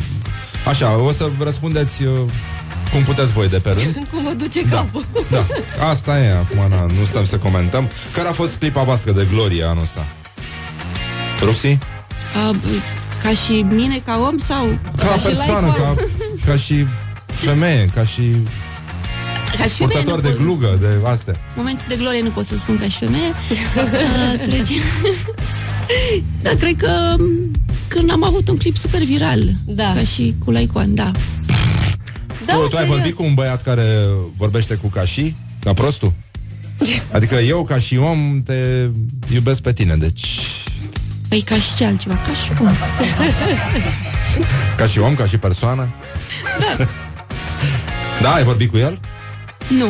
[0.67, 2.11] așa, o să răspundeți uh,
[2.93, 4.07] cum puteți voi de pe rând.
[4.11, 5.05] Cum vă duce capul?
[5.31, 5.45] Da,
[5.89, 7.91] asta e, acum na, nu stăm să comentăm.
[8.15, 10.09] Care a fost clipa voastră de glorie anul ăsta?
[11.41, 11.79] Ruxi?
[12.35, 12.83] A, b-
[13.23, 14.79] ca și mine, ca om sau?
[14.97, 15.95] Ca, persoană, ca,
[16.47, 16.87] ca și
[17.27, 18.23] femeie, ca și
[19.59, 21.37] Ca și femeie purtător nu de pot- glugă, de astea.
[21.57, 23.33] Momentul de glorie nu pot să-l spun ca și femeie.
[23.77, 24.75] Uh, trece.
[26.43, 27.51] da, cred că m,
[27.89, 29.53] când am avut un clip super viral.
[29.65, 29.93] Da.
[29.95, 31.11] Ca și cu Laicoan, da.
[32.47, 32.97] Da, tu, tu ai serios.
[32.97, 33.85] vorbit cu un băiat care
[34.37, 35.37] vorbește cu ca și?
[35.65, 36.13] Ca prostul?
[37.13, 38.89] Adică eu, ca și om, te
[39.33, 40.27] iubesc pe tine, deci...
[41.29, 42.75] Păi ca și ce altceva, ca și om.
[44.77, 45.95] Ca și om, ca și persoană?
[46.59, 46.87] Da.
[48.23, 48.99] da, ai vorbit cu el?
[49.69, 49.87] Nu.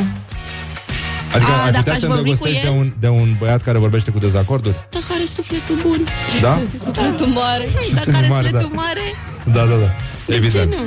[1.34, 2.76] Adică A, ai dacă putea aș să vorbi cu îndrăgostești de el?
[2.78, 4.74] un, de un băiat care vorbește cu dezacorduri?
[4.90, 6.08] Dar care sufletul bun.
[6.40, 6.60] Da?
[6.84, 7.68] Sufletul mare.
[7.74, 8.80] Dar Sufletul care mare, sufletul da.
[8.80, 9.00] mare?
[9.44, 9.94] Da, da, da.
[10.26, 10.70] De Evident.
[10.72, 10.84] ce nu?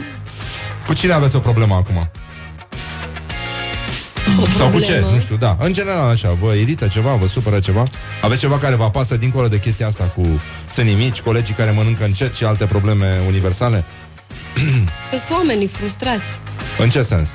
[0.88, 2.09] Cu cine aveți o problemă acum?
[4.57, 5.03] Sau cu ce?
[5.13, 5.57] Nu știu, da.
[5.59, 7.83] În general, așa, vă irită ceva, vă supără ceva?
[8.21, 12.05] Aveți ceva care vă apasă dincolo de chestia asta cu sânii mici, colegii care mănâncă
[12.05, 13.86] încet și alte probleme universale?
[15.11, 16.39] Că sunt oamenii frustrați.
[16.77, 17.29] În ce sens?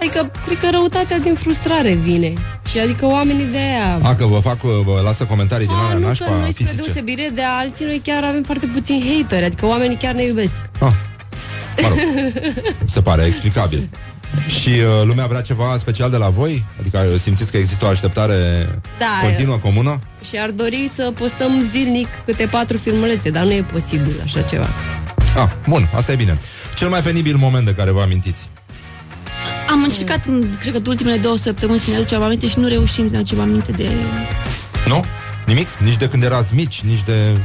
[0.00, 2.32] Adică, cred că răutatea din frustrare vine.
[2.70, 3.98] Și adică oamenii de aia...
[4.02, 6.64] A, că vă fac, vă lasă comentarii din A, alea nu, că nașpa noi spre
[6.64, 6.82] fizice.
[6.82, 10.62] deosebire de alții, noi chiar avem foarte puțini hateri, adică oamenii chiar ne iubesc.
[10.80, 10.92] Ah,
[11.82, 11.98] mă rog,
[12.94, 13.88] se pare explicabil.
[14.46, 16.64] Și uh, lumea vrea ceva special de la voi?
[16.80, 18.68] Adică uh, simțiți că există o așteptare
[18.98, 19.98] Da, continuă, comună?
[20.28, 24.68] Și ar dori să postăm zilnic câte patru filmulețe, dar nu e posibil așa ceva.
[25.36, 26.38] Ah, bun, asta e bine.
[26.76, 28.48] Cel mai penibil moment de care vă amintiți?
[29.70, 32.68] Am încercat, în, cred că de ultimele două săptămâni să ne aducem aminte și nu
[32.68, 33.88] reușim să ne aducem aminte de...
[34.86, 35.04] Nu?
[35.46, 35.68] Nimic?
[35.78, 37.38] Nici de când erați mici, nici de...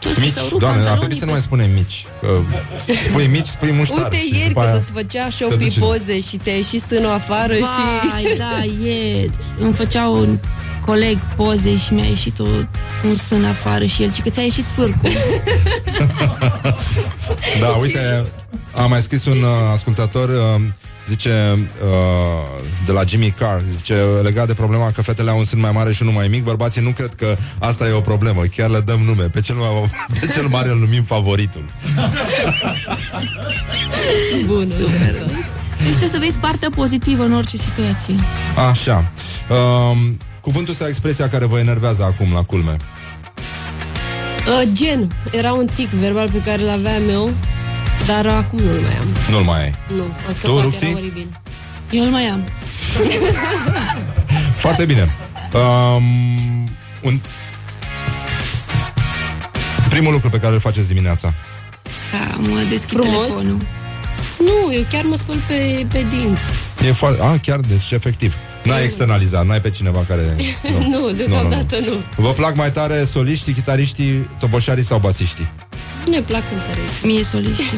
[0.00, 2.06] Doar că Mici, s-au rupt doamne, ar pantalonii trebui să nu pe- mai spunem mici.
[2.20, 2.28] Că
[3.10, 3.98] spui mici, spui muștar.
[4.02, 6.52] Uite și ieri după când aia îți făcea te shopping duci în- poze și ți-a
[6.52, 8.36] ieșit sânul afară Vai, și...
[8.38, 10.38] da, ieri îmi făcea un
[10.86, 12.44] coleg poze și mi-a ieșit o,
[13.04, 15.10] un sân afară și el, ci că ți-a ieșit sfârcul.
[17.60, 18.26] Da, uite,
[18.74, 20.62] a mai scris un uh, ascultător uh,
[21.08, 25.60] zice uh, de la Jimmy Carr, zice legat de problema că fetele au un sân
[25.60, 28.70] mai mare și unul mai mic, bărbații nu cred că asta e o problemă, chiar
[28.70, 29.28] le dăm nume.
[29.28, 29.90] Pe cel, mai,
[30.20, 31.64] pe cel mare îl numim favoritul.
[34.46, 34.64] Bună.
[34.64, 35.12] Super.
[35.78, 38.14] Deci trebuie să vezi partea pozitivă în orice situație.
[38.70, 39.10] Așa.
[39.48, 42.76] Um, cuvântul sau expresia care vă enervează acum la culme?
[44.48, 47.30] Uh, gen, era un tic verbal pe care l-aveam eu,
[48.08, 49.06] dar acum nu-l mai am.
[49.30, 49.74] Nu-l mai ai.
[49.94, 50.84] Nu, a Tu, scăpat, Ruxi?
[50.84, 51.28] era oribil.
[51.90, 52.44] Eu îl mai am.
[54.64, 55.14] Foarte bine.
[55.52, 56.04] Um,
[57.02, 57.20] un...
[59.88, 61.34] Primul lucru pe care îl faceți dimineața.
[62.12, 63.12] Da, mă deschid Frumos.
[63.26, 63.58] telefonul.
[64.38, 66.42] Nu, eu chiar mă spăl pe, pe dinți.
[66.88, 67.22] E foarte...
[67.22, 68.34] Ah, chiar, deci efectiv.
[68.64, 70.36] N-ai externalizat, n-ai pe cineva care...
[70.90, 71.86] nu, deocamdată nu.
[72.16, 72.22] nu.
[72.22, 75.50] Vă plac mai tare soliștii, chitariștii, toboșarii sau basiștii?
[76.08, 77.06] Nu ne plac cântăreți.
[77.06, 77.74] Mie soliști.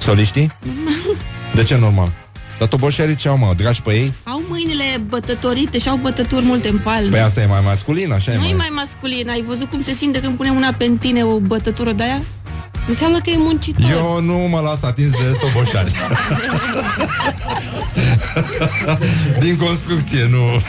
[0.00, 0.52] Soliștii?
[1.54, 2.12] De ce normal?
[2.58, 3.52] Dar toboșarii ce au, mă?
[3.56, 4.14] Dragi pe ei?
[4.22, 7.08] Au mâinile bătătorite și au bătături multe în palme.
[7.08, 8.56] Păi asta e mai masculin, așa e nu e mai...
[8.56, 9.28] mai masculin.
[9.28, 12.22] Ai văzut cum se simte când pune una pe tine o bătătură de aia?
[12.88, 13.90] Înseamnă că e muncitor.
[13.90, 15.92] Eu nu mă las atins de toboșari.
[19.44, 20.62] Din construcție, nu...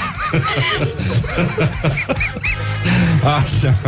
[3.24, 3.80] Așa.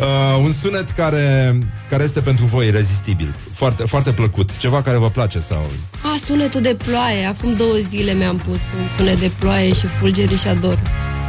[0.00, 3.34] Uh, un sunet care, care este pentru voi irezistibil.
[3.52, 4.56] Foarte, foarte plăcut.
[4.56, 5.70] Ceva care vă place sau...
[6.02, 7.24] A, sunetul de ploaie.
[7.24, 10.78] Acum două zile mi-am pus un sunet de ploaie și fulgeri și ador.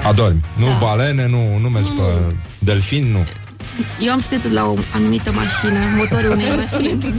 [0.04, 0.44] Adormi.
[0.58, 0.78] Nu Da.
[0.80, 3.26] balene, nu, nu mergi pe delfin, nu.
[4.06, 7.16] Eu am sunetul la o anumită mașină, motorul unei mașini.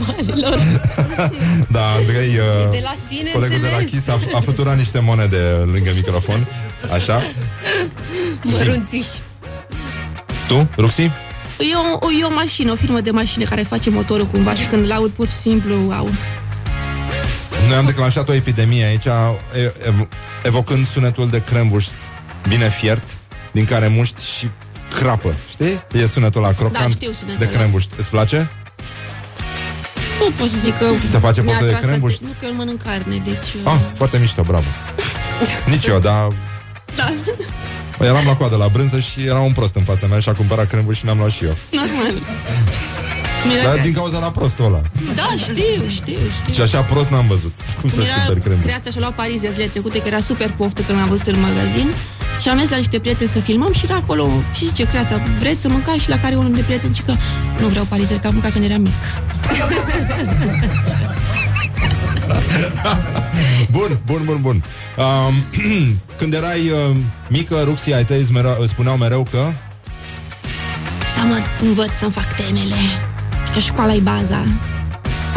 [1.69, 4.03] Da, Andrei, uh, De la sine colegul de la înțeles.
[4.05, 5.37] Kiss, a, a futurat niște monede
[5.71, 6.47] lângă microfon.
[6.93, 7.21] Așa.
[8.41, 9.09] Mărunțiși.
[10.47, 11.01] Tu, Ruxi?
[11.01, 14.65] E o, o, e o mașină, o firmă de mașini care face motorul cumva și
[14.65, 16.09] când laud pur și simplu, au.
[17.67, 20.07] Noi am declanșat o epidemie aici, e- ev-
[20.43, 21.85] evocând sunetul de crembuș
[22.47, 23.03] bine fiert,
[23.51, 24.49] din care muști și
[24.99, 25.81] crapă, știi?
[25.91, 27.57] E sunetul la crocant Da, știu sunetul de ăla.
[27.57, 27.83] crembuș.
[27.97, 28.49] Îți place?
[30.19, 30.85] Nu pot să zic că...
[31.11, 32.13] Se face mi-a poftă de atras crembuș?
[32.13, 32.27] atenția.
[32.27, 33.47] Nu că eu mănânc carne, deci...
[33.63, 34.65] Ah, foarte mișto, bravo.
[35.71, 36.27] Nici eu, dar
[36.95, 37.13] Da,
[38.01, 40.67] eram la coadă la brânză și era un prost în fața mea și a cumpărat
[40.67, 41.55] crembuș și mi-am luat și eu.
[41.71, 42.21] normal.
[43.47, 44.81] Mira, Dar din cauza la prostul ăla.
[45.15, 46.53] Da, știu, știu, știu.
[46.53, 47.53] Și așa prost n-am văzut.
[47.81, 48.65] Cum să Era cumperi crembuș?
[48.65, 51.93] creația și-a luat Parizia zilele trecute, că era super poftă când l-am văzut în magazin.
[52.41, 55.61] Și am mers la niște prieteni să filmăm și era acolo și zice creața, vreți
[55.61, 55.99] să mâncați?
[55.99, 57.15] Și la care unul dintre prieteni zice că
[57.59, 58.93] nu vreau parizer, că am mâncat când eram mic.
[63.73, 64.63] Bun, bun, bun, bun.
[64.97, 65.33] Um,
[66.19, 66.95] când erai uh,
[67.27, 69.51] mică, Ruxi, ai tăi îți, mereu, îți spuneau mereu că...
[71.17, 72.75] Să mă învăț să-mi fac temele.
[73.53, 74.45] Că școala e baza.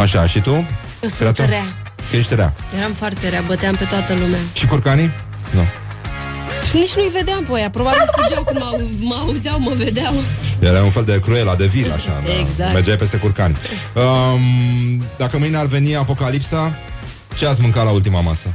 [0.01, 0.51] Așa, și tu?
[0.51, 0.67] Eu
[1.01, 1.45] sunt Creață?
[1.45, 1.65] rea.
[2.11, 2.55] Că ești rea.
[2.79, 4.39] Eram foarte rea, băteam pe toată lumea.
[4.53, 5.15] Și curcanii?
[5.51, 5.65] Nu.
[6.71, 7.71] Și nici nu-i vedeam pe ea.
[7.71, 10.15] Probabil fugeau când mă, mă auzeau, mă vedeau.
[10.61, 12.23] Era un fel de cruela de vil, așa.
[12.25, 12.33] Da.
[12.41, 12.73] Exact.
[12.73, 13.57] Mergeai peste curcani.
[13.95, 16.79] Um, dacă mâine ar veni apocalipsa,
[17.37, 18.55] ce ați mâncat la ultima masă?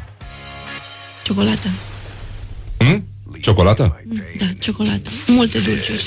[1.23, 1.67] Ciocolată.
[2.77, 3.03] Hm?
[3.41, 4.01] Ciocolată?
[4.37, 5.09] Da, ciocolată.
[5.27, 6.05] Multe dulciuri.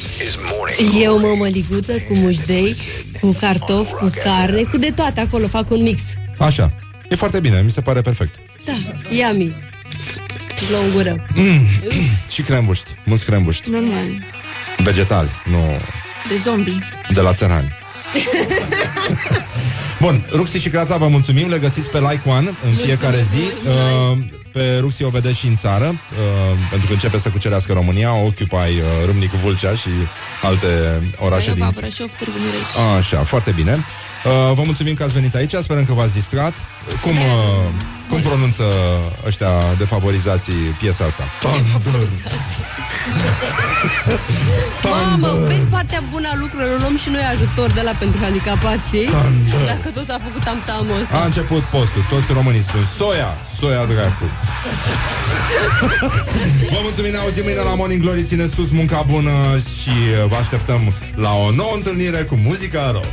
[1.00, 2.76] Eu mămăliguță cu mușdei,
[3.20, 5.46] cu cartofi, cu carne, cu de toate acolo.
[5.48, 6.00] Fac un mix.
[6.38, 6.76] Așa.
[7.10, 8.34] E foarte bine, mi se pare perfect.
[8.64, 8.72] Da,
[9.10, 9.54] yummy.
[10.72, 11.26] La în gură.
[11.34, 11.60] Mm.
[12.30, 13.70] și crembuști, mulți crembuști.
[13.70, 14.24] Normal.
[14.78, 15.76] Vegetali, nu
[16.28, 16.78] De zombie.
[17.12, 17.72] de la țărani.
[20.00, 23.68] Bun, Ruxi și Creața vă mulțumim, le găsiți pe Like One în fiecare zi.
[23.68, 24.18] Uh,
[24.52, 28.54] pe Ruxi o vedeți și în țară, uh, pentru că începe să cucerească România, Occupy,
[28.54, 29.88] uh, Râmnicu Vâlcea și
[30.42, 30.66] alte
[31.18, 31.80] orașe Craiova, din...
[31.80, 32.96] Brașov, Târgu Mureș.
[32.98, 33.72] Așa, foarte bine.
[33.72, 36.54] Uh, vă mulțumim că ați venit aici, sperăm că v-ați distrat.
[37.00, 37.70] Cum, uh,
[38.14, 38.64] cum pronunță
[39.26, 41.24] ăștia defavorizații piesa asta?
[41.40, 42.08] Thunder.
[44.82, 49.00] Mamă, vezi partea bună a lucrurilor, luăm și noi ajutor de la pentru handicapați și
[49.04, 49.66] Thunder.
[49.72, 51.14] dacă tot s-a făcut tamtamul ăsta.
[51.20, 54.26] A început postul, toți românii spun Soia, soia dracu
[56.74, 59.36] Vă mulțumim, ne auzim mâine la Morning Glory Ține sus munca bună
[59.78, 59.94] Și
[60.30, 60.80] vă așteptăm
[61.14, 63.12] la o nouă întâlnire cu muzica rock